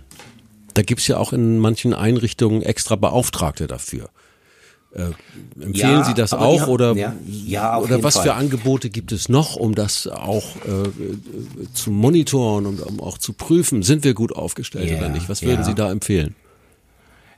Da 0.76 0.82
gibt's 0.82 1.08
ja 1.08 1.16
auch 1.16 1.32
in 1.32 1.58
manchen 1.58 1.94
Einrichtungen 1.94 2.60
extra 2.60 2.96
Beauftragte 2.96 3.66
dafür. 3.66 4.10
Äh, 4.92 5.04
empfehlen 5.58 5.74
ja, 5.74 6.04
Sie 6.04 6.12
das 6.12 6.34
auch 6.34 6.60
haben, 6.60 6.70
oder, 6.70 6.94
ja, 6.94 7.14
ja, 7.26 7.78
oder 7.78 8.02
was 8.02 8.14
Fall. 8.14 8.24
für 8.24 8.34
Angebote 8.34 8.90
gibt 8.90 9.10
es 9.10 9.30
noch, 9.30 9.56
um 9.56 9.74
das 9.74 10.06
auch 10.06 10.44
äh, 10.56 10.90
zu 11.72 11.90
monitoren 11.90 12.66
und 12.66 12.80
um 12.80 13.00
auch 13.00 13.16
zu 13.16 13.32
prüfen, 13.32 13.82
sind 13.82 14.04
wir 14.04 14.12
gut 14.12 14.36
aufgestellt 14.36 14.94
oder 14.98 15.08
nicht? 15.08 15.30
Was 15.30 15.42
würden 15.42 15.64
Sie 15.64 15.74
da 15.74 15.90
empfehlen? 15.90 16.34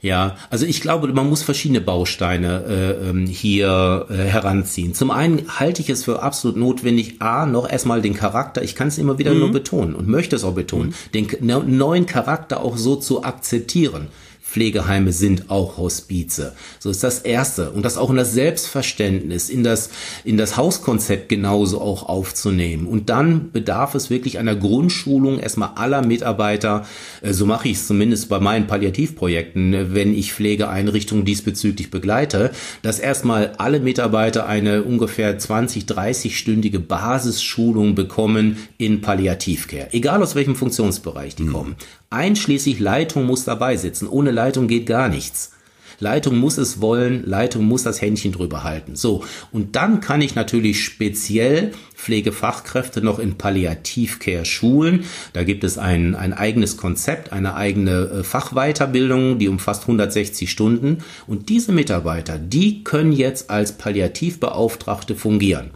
Ja, 0.01 0.37
also 0.51 0.65
ich 0.65 0.81
glaube, 0.81 1.09
man 1.09 1.29
muss 1.29 1.43
verschiedene 1.43 1.81
Bausteine 1.81 2.65
äh, 2.69 3.11
ähm, 3.11 3.27
hier 3.27 4.07
äh, 4.09 4.15
heranziehen. 4.15 4.95
Zum 4.95 5.11
einen 5.11 5.59
halte 5.59 5.83
ich 5.83 5.91
es 5.91 6.05
für 6.05 6.23
absolut 6.23 6.57
notwendig, 6.57 7.21
a, 7.21 7.47
noch 7.47 7.69
erstmal 7.69 8.01
den 8.01 8.15
Charakter, 8.15 8.63
ich 8.63 8.77
kann 8.77 8.89
es 8.89 8.99
immer 8.99 9.19
wieder 9.19 9.35
mhm. 9.35 9.41
nur 9.41 9.53
betonen 9.53 9.95
und 9.95 10.07
möchte 10.07 10.37
es 10.37 10.45
auch 10.45 10.55
betonen, 10.55 10.95
mhm. 11.13 11.29
den 11.47 11.77
neuen 11.77 12.07
Charakter 12.07 12.61
auch 12.63 12.77
so 12.77 12.95
zu 12.97 13.25
akzeptieren. 13.25 14.09
Pflegeheime 14.51 15.13
sind 15.13 15.51
auch 15.51 15.77
Hospize. 15.77 16.55
So 16.79 16.89
ist 16.89 17.05
das 17.05 17.19
Erste. 17.21 17.71
Und 17.71 17.85
das 17.85 17.99
auch 17.99 18.09
in 18.09 18.17
das 18.17 18.33
Selbstverständnis, 18.33 19.51
in 19.51 19.63
das, 19.63 19.91
in 20.25 20.39
das 20.39 20.57
Hauskonzept 20.57 21.29
genauso 21.29 21.83
auch 21.83 22.09
aufzunehmen. 22.09 22.87
Und 22.87 23.11
dann 23.11 23.53
bedarf 23.53 23.95
es 23.95 24.09
wirklich 24.09 24.39
einer 24.39 24.57
Grundschulung 24.57 25.39
erstmal 25.39 25.73
aller 25.75 26.05
Mitarbeiter. 26.05 26.87
Äh, 27.21 27.35
so 27.35 27.45
mache 27.45 27.69
ich 27.69 27.77
es 27.77 27.87
zumindest 27.87 28.31
bei 28.31 28.41
meinen 28.41 28.67
Palliativprojekten, 28.67 29.75
äh, 29.75 29.95
wenn 29.95 30.15
ich 30.15 30.33
Pflegeeinrichtungen 30.33 31.27
diesbezüglich 31.27 31.91
begleite, 31.91 32.51
dass 32.81 33.01
erstmal 33.01 33.53
alle 33.59 33.81
Mitarbeiter 33.81 34.47
eine 34.47 34.83
ungefähr 34.83 35.39
20, 35.39 35.85
30-stündige 35.85 36.79
Basisschulung 36.79 37.95
bekommen 37.95 38.57
in 38.79 39.03
Palliativcare. 39.03 39.89
Egal 39.93 40.23
aus 40.23 40.35
welchem 40.35 40.57
Funktionsbereich 40.57 41.37
die 41.37 41.45
mhm. 41.45 41.53
kommen. 41.53 41.77
Einschließlich 42.11 42.81
Leitung 42.81 43.27
muss 43.27 43.45
dabei 43.45 43.77
sitzen. 43.77 44.09
Ohne 44.09 44.31
Leitung 44.31 44.67
geht 44.67 44.87
gar 44.87 45.09
nichts. 45.09 45.53
Leitung 46.01 46.37
muss 46.37 46.59
es 46.59 46.81
wollen, 46.81 47.25
Leitung 47.27 47.65
muss 47.65 47.83
das 47.83 48.01
Händchen 48.01 48.33
drüber 48.33 48.63
halten. 48.63 48.95
So, 48.95 49.25
und 49.51 49.75
dann 49.75 50.01
kann 50.01 50.21
ich 50.21 50.37
natürlich 50.37 50.85
speziell 50.85 51.73
Pflegefachkräfte 51.95 53.03
noch 53.03 53.19
in 53.19 53.37
Palliativcare 53.37 54.45
schulen. 54.45 55.05
Da 55.33 55.43
gibt 55.43 55.65
es 55.65 55.77
ein, 55.77 56.15
ein 56.15 56.33
eigenes 56.33 56.77
Konzept, 56.77 57.33
eine 57.33 57.57
eigene 57.57 57.91
äh, 57.91 58.25
Fachweiterbildung, 58.25 59.39
die 59.39 59.49
umfasst 59.49 59.83
160 59.83 60.51
Stunden. 60.51 60.99
Und 61.27 61.49
diese 61.49 61.73
Mitarbeiter, 61.73 62.39
die 62.39 62.85
können 62.85 63.13
jetzt 63.13 63.51
als 63.51 63.73
Palliativbeauftragte 63.73 65.17
fungieren. 65.17 65.71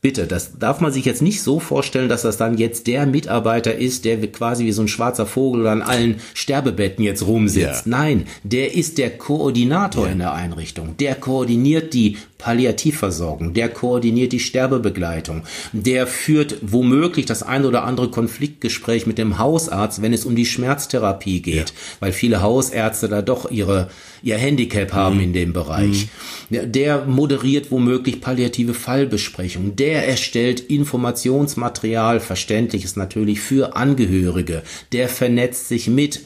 Bitte, 0.00 0.28
das 0.28 0.60
darf 0.60 0.80
man 0.80 0.92
sich 0.92 1.04
jetzt 1.04 1.22
nicht 1.22 1.42
so 1.42 1.58
vorstellen, 1.58 2.08
dass 2.08 2.22
das 2.22 2.36
dann 2.36 2.56
jetzt 2.56 2.86
der 2.86 3.04
Mitarbeiter 3.04 3.74
ist, 3.74 4.04
der 4.04 4.24
quasi 4.30 4.64
wie 4.64 4.70
so 4.70 4.82
ein 4.82 4.86
schwarzer 4.86 5.26
Vogel 5.26 5.66
an 5.66 5.82
allen 5.82 6.20
Sterbebetten 6.34 7.02
jetzt 7.04 7.26
rumsitzt. 7.26 7.86
Ja. 7.86 7.90
Nein, 7.90 8.26
der 8.44 8.76
ist 8.76 8.98
der 8.98 9.10
Koordinator 9.18 10.06
ja. 10.06 10.12
in 10.12 10.18
der 10.20 10.34
Einrichtung. 10.34 10.96
Der 10.98 11.16
koordiniert 11.16 11.94
die 11.94 12.16
Palliativversorgung, 12.38 13.52
der 13.52 13.68
koordiniert 13.68 14.30
die 14.30 14.38
Sterbebegleitung, 14.38 15.42
der 15.72 16.06
führt 16.06 16.58
womöglich 16.62 17.26
das 17.26 17.42
ein 17.42 17.64
oder 17.64 17.82
andere 17.82 18.10
Konfliktgespräch 18.10 19.06
mit 19.06 19.18
dem 19.18 19.38
Hausarzt, 19.38 20.02
wenn 20.02 20.12
es 20.12 20.24
um 20.24 20.36
die 20.36 20.46
Schmerztherapie 20.46 21.42
geht, 21.42 21.70
ja. 21.70 21.74
weil 21.98 22.12
viele 22.12 22.40
Hausärzte 22.40 23.08
da 23.08 23.22
doch 23.22 23.50
ihre, 23.50 23.90
ihr 24.22 24.38
Handicap 24.38 24.92
haben 24.92 25.16
mhm. 25.16 25.22
in 25.22 25.32
dem 25.32 25.52
Bereich. 25.52 26.06
Mhm. 26.48 26.72
Der 26.72 27.04
moderiert 27.06 27.72
womöglich 27.72 28.20
palliative 28.20 28.72
Fallbesprechungen, 28.72 29.74
der 29.74 29.97
erstellt 30.06 30.60
Informationsmaterial, 30.60 32.20
verständliches 32.20 32.96
natürlich 32.96 33.40
für 33.40 33.76
Angehörige, 33.76 34.62
der 34.92 35.08
vernetzt 35.08 35.68
sich 35.68 35.88
mit 35.88 36.20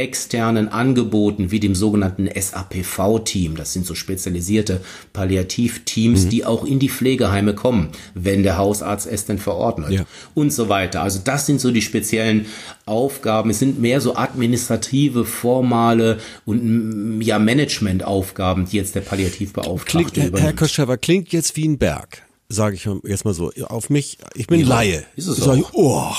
externen 0.00 0.68
Angeboten 0.68 1.50
wie 1.50 1.60
dem 1.60 1.74
sogenannten 1.74 2.26
SAPV-Team. 2.26 3.56
Das 3.56 3.72
sind 3.74 3.84
so 3.84 3.94
spezialisierte 3.94 4.80
Palliativteams, 5.12 6.24
mhm. 6.24 6.28
die 6.30 6.44
auch 6.46 6.64
in 6.64 6.78
die 6.78 6.88
Pflegeheime 6.88 7.54
kommen, 7.54 7.90
wenn 8.14 8.42
der 8.42 8.56
Hausarzt 8.56 9.06
es 9.06 9.26
denn 9.26 9.38
verordnet 9.38 9.90
ja. 9.90 10.04
und 10.34 10.52
so 10.52 10.68
weiter. 10.68 11.02
Also 11.02 11.20
das 11.22 11.44
sind 11.44 11.60
so 11.60 11.70
die 11.70 11.82
speziellen 11.82 12.46
Aufgaben. 12.86 13.50
Es 13.50 13.58
sind 13.58 13.80
mehr 13.80 14.00
so 14.00 14.16
administrative, 14.16 15.24
formale 15.26 16.18
und 16.46 17.18
mm, 17.18 17.20
ja 17.20 17.38
Managementaufgaben, 17.38 18.66
die 18.66 18.78
jetzt 18.78 18.94
der 18.94 19.02
Palliativbeauftragte 19.02 20.12
klingt, 20.12 20.28
übernimmt. 20.28 20.42
Herr 20.42 20.56
Koschewa, 20.56 20.96
klingt 20.96 21.30
jetzt 21.32 21.56
wie 21.56 21.68
ein 21.68 21.78
Berg, 21.78 22.22
sage 22.50 22.76
ich 22.76 22.86
jetzt 23.04 23.24
mal 23.24 23.32
so. 23.32 23.50
Auf 23.68 23.88
mich, 23.88 24.18
ich 24.34 24.46
bin 24.46 24.60
ja, 24.60 24.66
Laie. 24.66 25.04
Ist 25.16 25.28
es 25.28 25.38
ich 25.38 25.46
auch. 25.46 25.70
oh, 25.72 26.12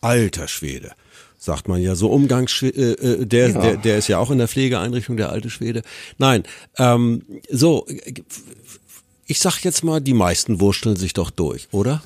alter 0.00 0.48
Schwede 0.48 0.92
sagt 1.38 1.68
man 1.68 1.82
ja 1.82 1.94
so 1.94 2.08
Umgangs 2.08 2.62
äh, 2.62 2.68
äh, 2.68 3.26
der, 3.26 3.50
ja. 3.50 3.60
der 3.60 3.76
der 3.76 3.98
ist 3.98 4.08
ja 4.08 4.18
auch 4.18 4.30
in 4.30 4.38
der 4.38 4.48
Pflegeeinrichtung 4.48 5.18
der 5.18 5.28
alte 5.28 5.50
Schwede. 5.50 5.82
Nein, 6.16 6.44
ähm, 6.78 7.22
so 7.50 7.86
ich 9.26 9.38
sag 9.38 9.60
jetzt 9.64 9.84
mal, 9.84 10.00
die 10.00 10.14
meisten 10.14 10.60
wursteln 10.60 10.96
sich 10.96 11.12
doch 11.12 11.30
durch, 11.30 11.68
oder? 11.72 12.02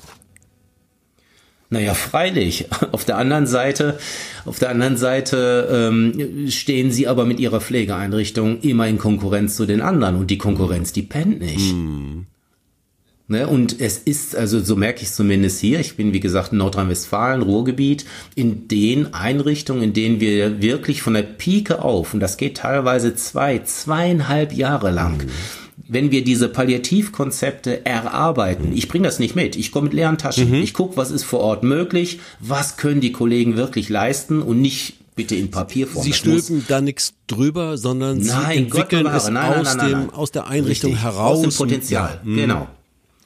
Naja, 1.69 1.93
freilich. 1.93 2.67
Auf 2.91 3.05
der 3.05 3.17
anderen 3.17 3.45
Seite, 3.45 3.99
auf 4.45 4.57
der 4.57 4.69
anderen 4.69 4.97
Seite 4.97 5.89
ähm, 5.91 6.49
stehen 6.49 6.91
sie 6.91 7.07
aber 7.07 7.25
mit 7.25 7.39
ihrer 7.39 7.61
Pflegeeinrichtung 7.61 8.61
immer 8.61 8.87
in 8.87 8.97
Konkurrenz 8.97 9.55
zu 9.55 9.65
den 9.65 9.81
anderen 9.81 10.15
und 10.15 10.31
die 10.31 10.39
Konkurrenz, 10.39 10.93
die 10.93 11.03
pennt 11.03 11.39
nicht. 11.39 11.71
Hm. 11.71 12.25
Ne, 13.31 13.47
und 13.47 13.79
es 13.79 13.99
ist, 13.99 14.35
also 14.35 14.59
so 14.59 14.75
merke 14.75 15.03
ich 15.03 15.09
es 15.09 15.15
zumindest 15.15 15.61
hier, 15.61 15.79
ich 15.79 15.95
bin 15.95 16.13
wie 16.13 16.19
gesagt 16.19 16.51
in 16.51 16.57
Nordrhein-Westfalen, 16.57 17.43
Ruhrgebiet, 17.43 18.03
in 18.33 18.67
den 18.67 19.13
Einrichtungen, 19.13 19.83
in 19.83 19.93
denen 19.93 20.19
wir 20.19 20.63
wirklich 20.63 21.03
von 21.03 21.13
der 21.13 21.21
Pike 21.21 21.83
auf, 21.83 22.15
und 22.15 22.21
das 22.21 22.37
geht 22.37 22.57
teilweise 22.57 23.13
zwei, 23.13 23.59
zweieinhalb 23.59 24.51
Jahre 24.51 24.89
lang, 24.89 25.17
mhm 25.17 25.29
wenn 25.91 26.11
wir 26.11 26.23
diese 26.23 26.49
Palliativkonzepte 26.49 27.85
erarbeiten, 27.85 28.73
ich 28.75 28.87
bringe 28.87 29.05
das 29.05 29.17
nicht 29.17 29.35
mit, 29.35 29.55
ich 29.55 29.71
komme 29.71 29.85
mit 29.85 29.93
leeren 29.93 30.19
Taschen, 30.19 30.53
ich 30.53 30.73
gucke, 30.73 30.97
was 30.97 31.09
ist 31.09 31.23
vor 31.23 31.39
Ort 31.39 31.63
möglich, 31.63 32.19
was 32.39 32.77
können 32.77 33.01
die 33.01 33.11
Kollegen 33.11 33.57
wirklich 33.57 33.89
leisten 33.89 34.41
und 34.41 34.61
nicht 34.61 34.93
bitte 35.15 35.35
in 35.35 35.49
Papierform. 35.49 36.03
Sie 36.03 36.13
stülpen 36.13 36.63
da 36.67 36.79
nichts 36.79 37.13
drüber, 37.27 37.77
sondern 37.77 38.21
Sie 38.21 38.29
Nein, 38.29 38.69
Gott 38.69 38.81
entwickeln 38.81 39.03
bewahre. 39.03 39.17
es 39.17 39.29
Nein, 39.29 39.63
nein, 39.63 39.65
aus, 39.65 39.77
dem, 39.77 40.09
aus 40.11 40.31
der 40.31 40.47
Einrichtung 40.47 40.91
Richtig, 40.91 41.03
heraus. 41.03 41.37
Aus 41.37 41.41
dem 41.41 41.57
Potenzial, 41.57 42.19
Ja, 42.23 42.29
mhm. 42.29 42.35
genau. 42.35 42.67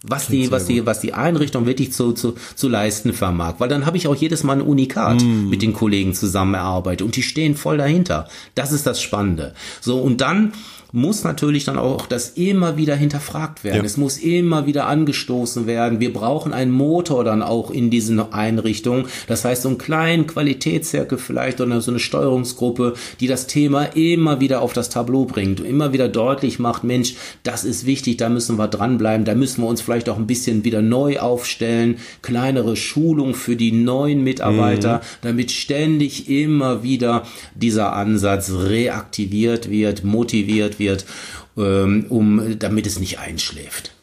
Was 0.05 0.27
die, 0.27 0.51
was 0.51 0.65
die, 0.65 0.85
was 0.85 0.99
die 0.99 1.13
Einrichtung 1.13 1.65
wirklich 1.65 1.93
zu, 1.93 2.11
zu, 2.11 2.35
zu 2.55 2.67
leisten 2.67 3.13
vermag. 3.13 3.55
Weil 3.59 3.69
dann 3.69 3.85
habe 3.85 3.95
ich 3.95 4.07
auch 4.07 4.15
jedes 4.15 4.43
Mal 4.43 4.57
ein 4.57 4.61
Unikat 4.61 5.21
Mhm. 5.23 5.49
mit 5.49 5.61
den 5.61 5.71
Kollegen 5.71 6.13
zusammengearbeitet 6.13 7.03
und 7.05 7.15
die 7.15 7.23
stehen 7.23 7.55
voll 7.55 7.77
dahinter. 7.77 8.27
Das 8.53 8.73
ist 8.73 8.85
das 8.85 9.01
Spannende. 9.01 9.53
So, 9.79 9.99
und 9.99 10.19
dann 10.19 10.51
muss 10.93 11.23
natürlich 11.23 11.65
dann 11.65 11.79
auch 11.79 12.05
das 12.05 12.29
immer 12.29 12.77
wieder 12.77 12.95
hinterfragt 12.95 13.63
werden. 13.63 13.77
Ja. 13.77 13.83
Es 13.83 13.97
muss 13.97 14.19
immer 14.19 14.67
wieder 14.67 14.85
angestoßen 14.85 15.65
werden. 15.65 15.99
Wir 15.99 16.13
brauchen 16.13 16.53
einen 16.53 16.71
Motor 16.71 17.23
dann 17.23 17.41
auch 17.41 17.71
in 17.71 17.89
diesen 17.89 18.19
Einrichtungen. 18.31 19.07
Das 19.27 19.43
heißt, 19.43 19.63
so 19.63 19.69
einen 19.69 19.79
kleinen 19.79 20.27
Qualitätszirkel 20.27 21.17
vielleicht 21.17 21.59
oder 21.61 21.81
so 21.81 21.89
eine 21.89 21.99
Steuerungsgruppe, 21.99 22.93
die 23.19 23.25
das 23.25 23.47
Thema 23.47 23.85
immer 23.95 24.39
wieder 24.39 24.61
auf 24.61 24.73
das 24.73 24.89
Tableau 24.89 25.25
bringt 25.25 25.61
und 25.61 25.65
immer 25.65 25.93
wieder 25.93 26.07
deutlich 26.07 26.59
macht, 26.59 26.83
Mensch, 26.83 27.15
das 27.41 27.63
ist 27.63 27.87
wichtig, 27.87 28.17
da 28.17 28.29
müssen 28.29 28.59
wir 28.59 28.67
dranbleiben, 28.67 29.25
da 29.25 29.33
müssen 29.33 29.63
wir 29.63 29.67
uns 29.67 29.81
vielleicht 29.81 30.09
auch 30.09 30.17
ein 30.17 30.27
bisschen 30.27 30.63
wieder 30.63 30.83
neu 30.83 31.19
aufstellen, 31.19 31.97
kleinere 32.21 32.75
Schulung 32.75 33.33
für 33.33 33.55
die 33.55 33.71
neuen 33.71 34.23
Mitarbeiter, 34.23 35.01
damit 35.21 35.49
ständig 35.49 36.29
immer 36.29 36.83
wieder 36.83 37.23
dieser 37.55 37.93
Ansatz 37.93 38.51
reaktiviert 38.51 39.71
wird, 39.71 40.03
motiviert 40.03 40.77
wird, 40.77 40.82
ähm, 41.57 42.05
um, 42.09 42.59
damit 42.59 42.87
es 42.87 42.99
nicht 42.99 43.19
einschläft. 43.19 43.93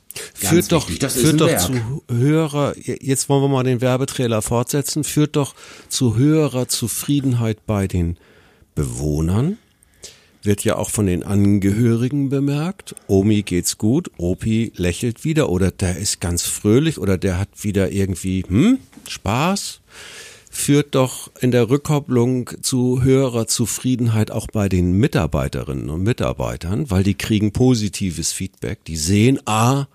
Ganz 0.41 0.53
führt 0.53 0.73
doch, 0.73 0.89
wichtig, 0.89 0.99
das 1.01 1.17
ist 1.17 1.23
führt 1.23 1.41
doch 1.41 1.49
Werk. 1.49 1.61
zu 1.61 2.03
höherer, 2.11 2.75
jetzt 2.77 3.29
wollen 3.29 3.43
wir 3.43 3.49
mal 3.49 3.65
den 3.65 3.81
Werbetrailer 3.81 4.43
fortsetzen, 4.43 5.05
führt 5.05 5.37
doch 5.37 5.55
zu 5.89 6.17
höherer 6.17 6.69
Zufriedenheit 6.69 7.65
bei 7.67 7.87
den 7.87 8.17
Bewohnern. 8.75 9.59
Wird 10.43 10.65
ja 10.65 10.77
auch 10.77 10.89
von 10.89 11.05
den 11.05 11.23
Angehörigen 11.23 12.31
bemerkt. 12.31 12.95
Omi 13.09 13.43
geht's 13.43 13.77
gut, 13.77 14.11
Opi 14.17 14.73
lächelt 14.75 15.23
wieder 15.23 15.51
oder 15.51 15.71
der 15.71 15.99
ist 15.99 16.21
ganz 16.21 16.45
fröhlich 16.45 16.99
oder 16.99 17.19
der 17.19 17.39
hat 17.39 17.49
wieder 17.63 17.91
irgendwie, 17.93 18.45
hm, 18.49 18.79
Spaß. 19.07 19.81
Führt 20.53 20.97
doch 20.97 21.31
in 21.41 21.53
der 21.53 21.71
Rückkopplung 21.71 22.51
zu 22.61 23.03
höherer 23.03 23.47
Zufriedenheit 23.47 24.33
auch 24.33 24.49
bei 24.49 24.69
den 24.69 24.93
Mitarbeiterinnen 24.93 25.89
und 25.89 26.03
Mitarbeitern, 26.03 26.91
weil 26.91 27.05
die 27.05 27.15
kriegen 27.15 27.53
positives 27.53 28.33
Feedback. 28.33 28.85
Die 28.85 28.97
sehen, 28.97 29.39
ah, 29.47 29.87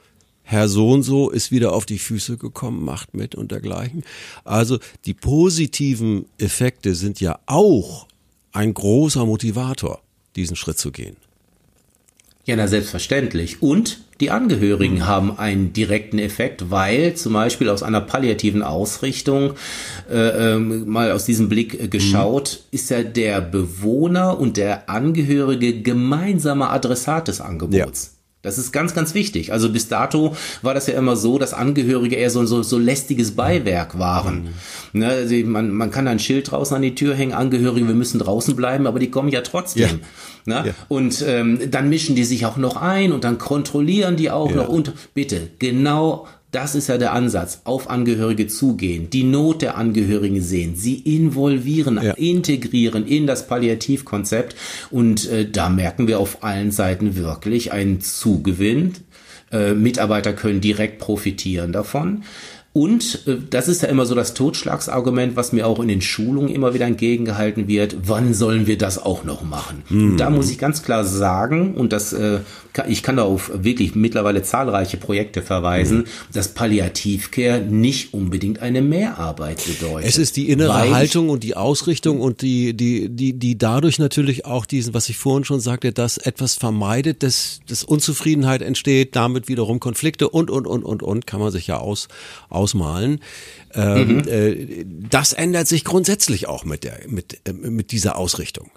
Herr 0.43 0.69
so 0.69 0.91
und 0.91 1.03
so 1.03 1.29
ist 1.29 1.51
wieder 1.51 1.73
auf 1.73 1.85
die 1.85 1.99
Füße 1.99 2.37
gekommen, 2.37 2.85
macht 2.85 3.13
mit 3.13 3.35
und 3.35 3.51
dergleichen. 3.51 4.03
Also 4.45 4.79
die 5.05 5.13
positiven 5.13 6.25
Effekte 6.37 6.95
sind 6.95 7.19
ja 7.19 7.39
auch 7.47 8.07
ein 8.53 8.73
großer 8.73 9.25
Motivator, 9.25 10.01
diesen 10.35 10.55
Schritt 10.55 10.77
zu 10.77 10.91
gehen. 10.91 11.17
Ja, 12.45 12.55
na 12.55 12.67
selbstverständlich. 12.67 13.63
Und 13.63 14.01
die 14.21 14.31
Angehörigen 14.31 15.07
haben 15.07 15.37
einen 15.37 15.73
direkten 15.73 16.19
Effekt, 16.19 16.69
weil 16.69 17.15
zum 17.15 17.33
Beispiel 17.33 17.69
aus 17.69 17.83
einer 17.83 18.01
palliativen 18.01 18.61
Ausrichtung, 18.61 19.53
äh, 20.09 20.53
ähm, 20.53 20.87
mal 20.87 21.11
aus 21.11 21.25
diesem 21.25 21.49
Blick 21.49 21.73
äh, 21.79 21.87
geschaut, 21.87 22.61
ist 22.71 22.91
ja 22.91 23.03
der 23.03 23.41
Bewohner 23.41 24.39
und 24.39 24.57
der 24.57 24.89
Angehörige 24.89 25.81
gemeinsamer 25.81 26.71
Adressat 26.71 27.27
des 27.27 27.41
Angebots. 27.41 28.14
Das 28.45 28.57
ist 28.57 28.71
ganz, 28.71 28.93
ganz 28.93 29.13
wichtig. 29.13 29.51
Also 29.51 29.69
bis 29.71 29.87
dato 29.87 30.35
war 30.61 30.73
das 30.73 30.87
ja 30.87 30.93
immer 30.93 31.15
so, 31.15 31.37
dass 31.37 31.53
Angehörige 31.53 32.15
eher 32.15 32.29
so, 32.29 32.45
so, 32.45 32.63
so 32.63 32.77
lästiges 32.77 33.31
Beiwerk 33.35 33.99
waren. 33.99 34.49
Ne, 34.93 35.07
also 35.07 35.35
man, 35.45 35.71
man 35.71 35.91
kann 35.91 36.05
da 36.05 36.11
ein 36.11 36.19
Schild 36.19 36.49
draußen 36.51 36.75
an 36.75 36.81
die 36.81 36.95
Tür 36.95 37.15
hängen, 37.15 37.33
Angehörige, 37.33 37.87
wir 37.87 37.95
müssen 37.95 38.19
draußen 38.19 38.55
bleiben, 38.55 38.87
aber 38.87 38.99
die 38.99 39.11
kommen 39.11 39.29
ja 39.29 39.41
trotzdem. 39.41 39.83
Ja. 40.45 40.61
Ne? 40.61 40.67
Ja. 40.67 40.73
Und 40.87 41.23
ähm, 41.27 41.59
dann 41.71 41.89
mischen 41.89 42.15
die 42.15 42.23
sich 42.23 42.45
auch 42.45 42.55
noch 42.57 42.77
ein 42.77 43.11
und 43.11 43.23
dann 43.23 43.37
kontrollieren 43.39 44.15
die 44.15 44.29
auch 44.29 44.51
Ja. 44.51 44.57
noch. 44.57 44.69
Und 44.69 44.93
bitte, 45.13 45.49
genau 45.59 46.27
das 46.55 46.73
ist 46.73 46.87
ja 46.87 46.97
der 46.97 47.11
Ansatz. 47.13 47.61
Auf 47.65 47.89
Angehörige 47.89 48.47
zugehen, 48.47 49.09
die 49.09 49.23
Not 49.23 49.61
der 49.61 49.77
Angehörigen 49.77 50.41
sehen, 50.41 50.75
sie 50.75 50.95
involvieren, 50.95 51.99
Ja. 52.01 52.13
integrieren 52.13 53.05
in 53.05 53.27
das 53.27 53.47
Palliativkonzept. 53.47 54.55
Und 54.89 55.29
äh, 55.29 55.49
da 55.49 55.69
merken 55.69 56.07
wir 56.07 56.19
auf 56.19 56.43
allen 56.43 56.71
Seiten 56.71 57.17
wirklich 57.17 57.73
einen 57.73 57.99
Zugewinn. 57.99 58.93
Äh, 59.51 59.73
Mitarbeiter 59.73 60.33
können 60.33 60.61
direkt 60.61 60.99
profitieren 60.99 61.71
davon. 61.71 62.23
Und 62.75 63.25
äh, 63.25 63.37
das 63.49 63.69
ist 63.69 63.83
ja 63.83 63.87
immer 63.87 64.05
so 64.05 64.15
das 64.15 64.33
Totschlagsargument, 64.33 65.37
was 65.37 65.53
mir 65.53 65.65
auch 65.65 65.79
in 65.79 65.87
den 65.87 66.01
Schulungen 66.01 66.49
immer 66.49 66.73
wieder 66.73 66.85
entgegengehalten 66.85 67.69
wird. 67.69 67.95
Wann 68.03 68.33
sollen 68.33 68.67
wir 68.67 68.77
das 68.77 69.01
auch 69.01 69.23
noch 69.23 69.43
machen? 69.43 69.83
Und 69.89 70.17
da 70.17 70.29
muss 70.29 70.51
ich 70.51 70.57
ganz 70.57 70.83
klar 70.83 71.05
sagen, 71.05 71.75
und 71.75 71.93
das, 71.93 72.11
äh, 72.11 72.39
ich 72.89 73.01
kann 73.01 73.15
da 73.15 73.23
auf 73.23 73.49
wirklich 73.53 73.95
mittlerweile 73.95 74.43
zahlreiche 74.43 74.97
Projekte 74.97 75.41
verweisen, 75.41 76.03
dass 76.33 76.49
Palliativcare 76.49 77.61
nicht 77.61 78.13
unbedingt 78.13 78.59
eine 78.59 78.81
Mehrarbeit 78.81 79.63
bedeutet. 79.65 80.09
Es 80.09 80.17
ist 80.17 80.35
die 80.35 80.49
innere 80.49 80.93
Haltung 80.93 81.29
und 81.29 81.43
die 81.43 81.55
Ausrichtung 81.55 82.19
und 82.19 82.41
die, 82.41 82.75
die, 82.75 83.07
die, 83.07 83.39
die 83.39 83.57
dadurch 83.57 83.99
natürlich 83.99 84.45
auch 84.45 84.65
diesen, 84.65 84.93
was 84.93 85.07
ich 85.07 85.17
vorhin 85.17 85.45
schon 85.45 85.61
sagte, 85.61 85.93
dass 85.93 86.17
etwas 86.17 86.55
vermeidet, 86.55 87.23
dass, 87.23 87.61
dass 87.69 87.85
Unzufriedenheit 87.85 88.61
entsteht, 88.61 89.15
damit 89.15 89.47
wiederum 89.47 89.79
Konflikte 89.79 90.27
und, 90.27 90.51
und, 90.51 90.67
und, 90.67 90.83
und, 90.83 91.03
und, 91.03 91.25
kann 91.25 91.39
man 91.39 91.51
sich 91.51 91.67
ja 91.67 91.77
aus, 91.77 92.09
ausmalen. 92.65 93.19
Ähm, 93.75 94.27
äh, 94.27 94.85
das 95.09 95.33
ändert 95.33 95.67
sich 95.67 95.83
grundsätzlich 95.83 96.47
auch 96.47 96.65
mit 96.65 96.83
der, 96.83 96.99
mit, 97.07 97.39
äh, 97.47 97.53
mit 97.53 97.91
dieser 97.91 98.17
Ausrichtung. 98.17 98.71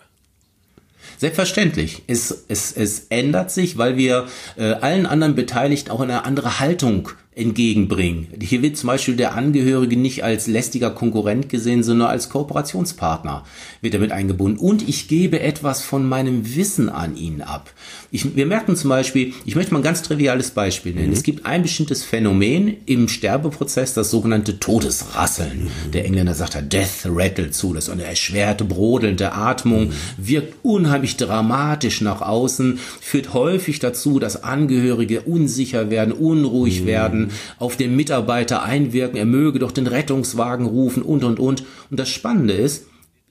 Selbstverständlich. 1.16 2.02
Es, 2.06 2.44
es, 2.48 2.72
es 2.72 3.06
ändert 3.08 3.50
sich, 3.50 3.78
weil 3.78 3.96
wir 3.96 4.26
äh, 4.56 4.72
allen 4.72 5.06
anderen 5.06 5.34
Beteiligten 5.34 5.90
auch 5.90 6.00
eine 6.00 6.24
andere 6.24 6.60
Haltung 6.60 7.08
entgegenbringen. 7.38 8.26
Hier 8.40 8.62
wird 8.62 8.76
zum 8.76 8.88
Beispiel 8.88 9.16
der 9.16 9.34
Angehörige 9.34 9.96
nicht 9.96 10.24
als 10.24 10.46
lästiger 10.46 10.90
Konkurrent 10.90 11.48
gesehen, 11.48 11.82
sondern 11.82 12.08
als 12.08 12.28
Kooperationspartner 12.28 13.44
wird 13.80 13.94
damit 13.94 14.12
eingebunden. 14.12 14.58
Und 14.58 14.88
ich 14.88 15.08
gebe 15.08 15.40
etwas 15.40 15.82
von 15.82 16.08
meinem 16.08 16.56
Wissen 16.56 16.88
an 16.88 17.16
ihn 17.16 17.40
ab. 17.42 17.70
Ich, 18.10 18.36
wir 18.36 18.46
merken 18.46 18.74
zum 18.74 18.90
Beispiel, 18.90 19.34
ich 19.44 19.54
möchte 19.54 19.72
mal 19.72 19.80
ein 19.80 19.84
ganz 19.84 20.02
triviales 20.02 20.50
Beispiel 20.50 20.94
nennen. 20.94 21.12
Es 21.12 21.22
gibt 21.22 21.46
ein 21.46 21.62
bestimmtes 21.62 22.04
Phänomen 22.04 22.76
im 22.86 23.08
Sterbeprozess, 23.08 23.94
das 23.94 24.10
sogenannte 24.10 24.58
Todesrasseln. 24.58 25.68
Der 25.92 26.06
Engländer 26.06 26.34
sagt 26.34 26.54
da 26.54 26.62
Death 26.62 27.04
Rattle 27.04 27.50
zu, 27.50 27.74
das 27.74 27.84
ist 27.84 27.90
eine 27.90 28.04
erschwerte, 28.04 28.64
brodelnde 28.64 29.32
Atmung, 29.32 29.92
wirkt 30.16 30.54
unheimlich 30.62 31.16
dramatisch 31.16 32.00
nach 32.00 32.22
außen, 32.22 32.78
führt 33.00 33.34
häufig 33.34 33.78
dazu, 33.78 34.18
dass 34.18 34.42
Angehörige 34.42 35.20
unsicher 35.20 35.90
werden, 35.90 36.12
unruhig 36.12 36.86
werden, 36.86 37.27
auf 37.58 37.76
den 37.76 37.96
Mitarbeiter 37.96 38.62
einwirken, 38.62 39.16
er 39.16 39.26
möge 39.26 39.58
doch 39.58 39.72
den 39.72 39.86
Rettungswagen 39.86 40.66
rufen 40.66 41.02
und, 41.02 41.24
und, 41.24 41.38
und. 41.38 41.64
Und 41.90 42.00
das 42.00 42.08
Spannende 42.08 42.54
ist, 42.54 42.86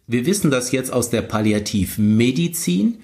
wir 0.07 0.25
wissen 0.25 0.51
das 0.51 0.71
jetzt 0.71 0.93
aus 0.93 1.09
der 1.09 1.21
Palliativmedizin, 1.21 3.03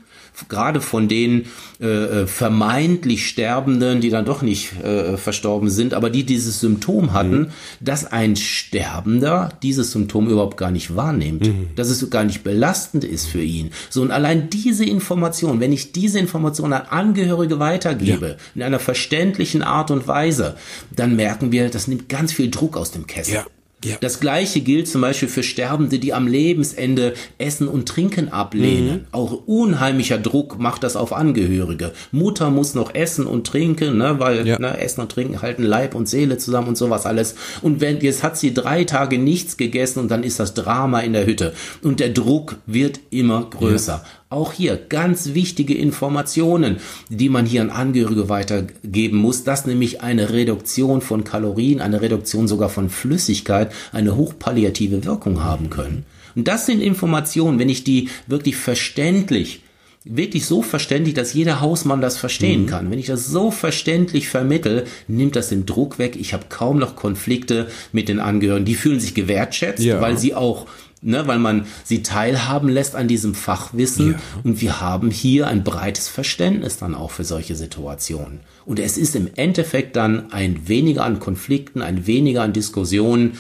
gerade 0.50 0.82
von 0.82 1.08
den 1.08 1.46
äh, 1.80 2.26
vermeintlich 2.26 3.28
Sterbenden, 3.28 4.02
die 4.02 4.10
dann 4.10 4.26
doch 4.26 4.42
nicht 4.42 4.82
äh, 4.84 5.18
verstorben 5.18 5.70
sind, 5.70 5.94
aber 5.94 6.10
die 6.10 6.24
dieses 6.24 6.60
Symptom 6.60 7.14
hatten, 7.14 7.52
dass 7.80 8.06
ein 8.06 8.36
Sterbender 8.36 9.50
dieses 9.62 9.92
Symptom 9.92 10.30
überhaupt 10.30 10.58
gar 10.58 10.72
nicht 10.72 10.96
wahrnimmt, 10.96 11.50
dass 11.76 11.90
es 11.90 12.10
gar 12.10 12.24
nicht 12.24 12.44
belastend 12.44 13.04
ist 13.04 13.28
für 13.28 13.42
ihn. 13.42 13.72
So 13.90 14.02
und 14.02 14.12
allein 14.12 14.50
diese 14.50 14.86
Information, 14.86 15.60
wenn 15.60 15.72
ich 15.72 15.92
diese 15.92 16.20
Information 16.20 16.74
an 16.74 16.84
Angehörige 16.90 17.60
weitergebe, 17.60 18.38
in 18.56 18.64
einer 18.64 18.80
verständlichen 18.80 19.62
Art 19.62 19.92
und 19.92 20.08
Weise, 20.08 20.56
dann 20.96 21.16
merken 21.16 21.52
wir, 21.52 21.70
das 21.70 21.88
nimmt 21.88 22.10
ganz 22.10 22.34
viel 22.34 22.50
Druck 22.50 22.78
aus 22.78 22.92
dem 22.92 23.08
Kessel. 23.08 23.36
Ja. 23.36 23.46
Ja. 23.84 23.96
Das 24.02 24.20
gleiche 24.20 24.62
gilt 24.62 24.88
zum 24.88 25.02
Beispiel 25.02 25.28
für 25.28 25.44
Sterbende, 25.44 26.00
die 26.00 26.14
am 26.14 26.28
Lebensende 26.28 27.14
Essen 27.38 27.68
und 27.68 27.88
Trinken 27.88 28.30
ablehnen. 28.30 29.02
Mhm. 29.02 29.06
Auch 29.12 29.32
unheimlicher 29.46 30.18
Druck 30.18 30.60
macht 30.60 30.84
das 30.84 30.96
auf 30.96 31.14
Angehörige. 31.14 31.92
Mutter 32.12 32.50
muss 32.50 32.74
noch 32.76 32.96
essen 32.96 33.26
und 33.26 33.48
trinken, 33.48 33.98
ne, 33.98 34.16
weil 34.20 34.48
Ja. 34.48 34.60
ne, 34.60 34.78
Essen 34.80 35.02
und 35.02 35.12
Trinken 35.12 35.42
halten 35.42 35.64
Leib 35.64 35.96
und 35.96 36.08
Seele 36.08 36.38
zusammen 36.38 36.70
und 36.70 36.78
sowas 36.78 37.06
alles. 37.06 37.36
Und 37.62 37.82
wenn 37.82 38.00
jetzt 38.02 38.24
hat 38.24 38.38
sie 38.38 38.54
drei 38.54 38.84
Tage 38.84 39.18
nichts 39.18 39.58
gegessen 39.58 40.00
und 40.00 40.10
dann 40.12 40.24
ist 40.24 40.40
das 40.40 40.54
Drama 40.54 41.00
in 41.02 41.14
der 41.14 41.26
Hütte. 41.26 41.54
Und 41.82 42.00
der 42.00 42.10
Druck 42.10 42.58
wird 42.66 43.00
immer 43.10 43.48
größer. 43.50 44.04
Auch 44.34 44.52
hier 44.52 44.78
ganz 44.78 45.36
wichtige 45.36 45.76
Informationen, 45.76 46.78
die 47.08 47.30
man 47.30 47.46
hier 47.46 47.62
an 47.62 47.70
Angehörige 47.70 48.30
weitergeben 48.30 49.18
muss, 49.18 49.44
dass 49.44 49.68
nämlich 49.68 50.02
eine 50.02 50.32
Reduktion 50.32 51.02
von 51.02 51.24
Kalorien, 51.24 51.80
eine 51.80 52.02
Reduktion 52.02 52.48
sogar 52.48 52.70
von 52.70 52.90
Flüssigkeit 52.90 53.72
eine 53.92 54.16
hochpalliative 54.16 55.06
Wirkung 55.06 55.44
haben 55.44 55.70
können. 55.70 56.04
Und 56.36 56.48
das 56.48 56.66
sind 56.66 56.82
Informationen, 56.82 57.60
wenn 57.60 57.70
ich 57.70 57.84
die 57.84 58.10
wirklich 58.26 58.56
verständlich 58.56 59.62
wirklich 60.06 60.46
so 60.48 60.62
verständlich, 60.62 61.14
dass 61.14 61.34
jeder 61.34 61.62
Hausmann 61.62 62.02
das 62.02 62.18
verstehen 62.18 62.64
mhm. 62.64 62.68
kann. 62.68 62.92
Wenn 62.92 63.00
ich 63.00 63.06
das 63.06 63.28
so 63.28 63.52
verständlich 63.52 64.28
vermittel, 64.28 64.84
nimmt 65.08 65.38
das 65.38 65.48
den 65.48 65.66
Druck 65.66 65.98
weg. 65.98 66.18
Ich 66.20 66.34
habe 66.34 66.48
kaum 66.50 66.78
noch 66.78 66.98
Konflikte 66.98 67.68
mit 67.94 68.10
den 68.10 68.20
Angehörigen. 68.20 68.66
Die 68.66 68.76
fühlen 68.76 69.00
sich 69.00 69.14
gewertschätzt, 69.14 69.82
ja. 69.82 70.02
weil 70.02 70.18
sie 70.18 70.36
auch 70.36 70.68
ne, 71.04 71.28
weil 71.28 71.40
man 71.40 71.66
sie 71.84 72.04
teilhaben 72.04 72.70
lässt 72.70 72.96
an 72.96 73.08
diesem 73.08 73.36
Fachwissen. 73.36 74.14
Ja. 74.14 74.20
Und 74.44 74.62
wir 74.62 74.82
haben 74.82 75.12
hier 75.12 75.48
ein 75.48 75.64
breites 75.64 76.08
Verständnis 76.08 76.78
dann 76.78 76.96
auch 76.96 77.12
für 77.12 77.24
solche 77.24 77.56
Situationen. 77.56 78.40
Und 78.66 78.80
es 78.80 78.98
ist 78.98 79.16
im 79.16 79.30
Endeffekt 79.36 79.96
dann 79.96 80.32
ein 80.32 80.68
weniger 80.68 81.04
an 81.04 81.20
Konflikten, 81.20 81.82
ein 81.82 82.08
weniger 82.08 82.44
an 82.44 82.54
Diskussionen 82.54 83.38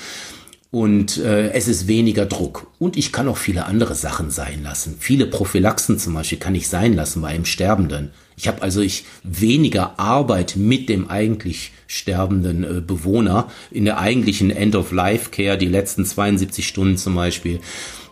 und 0.73 1.17
äh, 1.17 1.51
es 1.51 1.67
ist 1.67 1.87
weniger 1.87 2.25
Druck. 2.25 2.67
Und 2.79 2.97
ich 2.97 3.11
kann 3.11 3.27
auch 3.27 3.37
viele 3.37 3.65
andere 3.65 3.93
Sachen 3.93 4.31
sein 4.31 4.63
lassen. 4.63 4.95
Viele 4.99 5.27
Prophylaxen 5.27 5.99
zum 5.99 6.15
Beispiel 6.15 6.39
kann 6.39 6.55
ich 6.55 6.67
sein 6.67 6.93
lassen 6.93 7.21
bei 7.21 7.27
einem 7.27 7.45
Sterbenden. 7.45 8.09
Ich 8.37 8.47
habe 8.47 8.61
also 8.61 8.81
ich 8.81 9.05
weniger 9.23 9.99
Arbeit 9.99 10.55
mit 10.55 10.89
dem 10.89 11.09
eigentlich 11.09 11.71
sterbenden 11.87 12.63
äh, 12.63 12.81
Bewohner 12.81 13.49
in 13.71 13.85
der 13.85 13.99
eigentlichen 13.99 14.49
End-of-Life-Care, 14.49 15.57
die 15.57 15.67
letzten 15.67 16.05
72 16.05 16.67
Stunden 16.67 16.97
zum 16.97 17.15
Beispiel. 17.15 17.59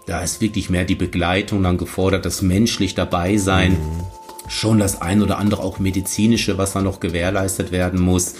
Da 0.07 0.21
ist 0.21 0.41
wirklich 0.41 0.69
mehr 0.69 0.85
die 0.85 0.95
Begleitung 0.95 1.63
dann 1.63 1.77
gefordert, 1.77 2.25
das 2.25 2.41
menschlich 2.41 2.95
dabei 2.95 3.37
sein. 3.37 3.73
Mhm. 3.73 4.03
Schon 4.47 4.79
das 4.79 5.01
ein 5.01 5.21
oder 5.21 5.37
andere 5.37 5.63
auch 5.63 5.79
medizinische, 5.79 6.57
was 6.57 6.73
da 6.73 6.81
noch 6.81 6.99
gewährleistet 6.99 7.71
werden 7.71 8.01
muss. 8.01 8.35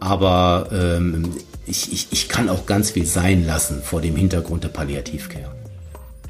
Aber 0.00 0.68
ähm, 0.72 1.32
ich, 1.66 1.92
ich, 1.92 2.08
ich 2.10 2.28
kann 2.28 2.48
auch 2.48 2.66
ganz 2.66 2.92
viel 2.92 3.06
sein 3.06 3.44
lassen 3.44 3.82
vor 3.82 4.00
dem 4.00 4.16
Hintergrund 4.16 4.64
der 4.64 4.68
Palliativcare. 4.68 5.50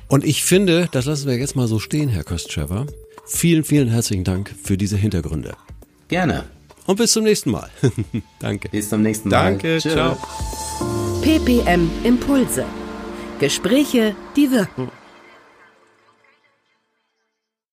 Und 0.09 0.25
ich 0.25 0.43
finde, 0.43 0.89
das 0.91 1.05
lassen 1.05 1.29
wir 1.29 1.37
jetzt 1.37 1.55
mal 1.55 1.69
so 1.69 1.79
stehen, 1.79 2.09
Herr 2.09 2.25
Köstschäfer. 2.25 2.87
Vielen, 3.29 3.65
vielen 3.65 3.89
herzlichen 3.89 4.25
Dank 4.25 4.55
für 4.63 4.77
diese 4.77 4.97
Hintergründe. 4.97 5.55
Gerne. 6.09 6.45
Und 6.87 6.97
bis 6.97 7.13
zum 7.13 7.25
nächsten 7.25 7.51
Mal. 7.51 7.69
Danke. 8.39 8.69
Bis 8.71 8.89
zum 8.89 9.03
nächsten 9.03 9.29
Mal. 9.29 9.45
Danke, 9.45 9.79
Tschö. 9.79 9.91
ciao. 9.91 10.17
PPM 11.21 11.91
Impulse. 12.05 12.65
Gespräche, 13.39 14.17
die 14.35 14.51
wirken. 14.51 14.91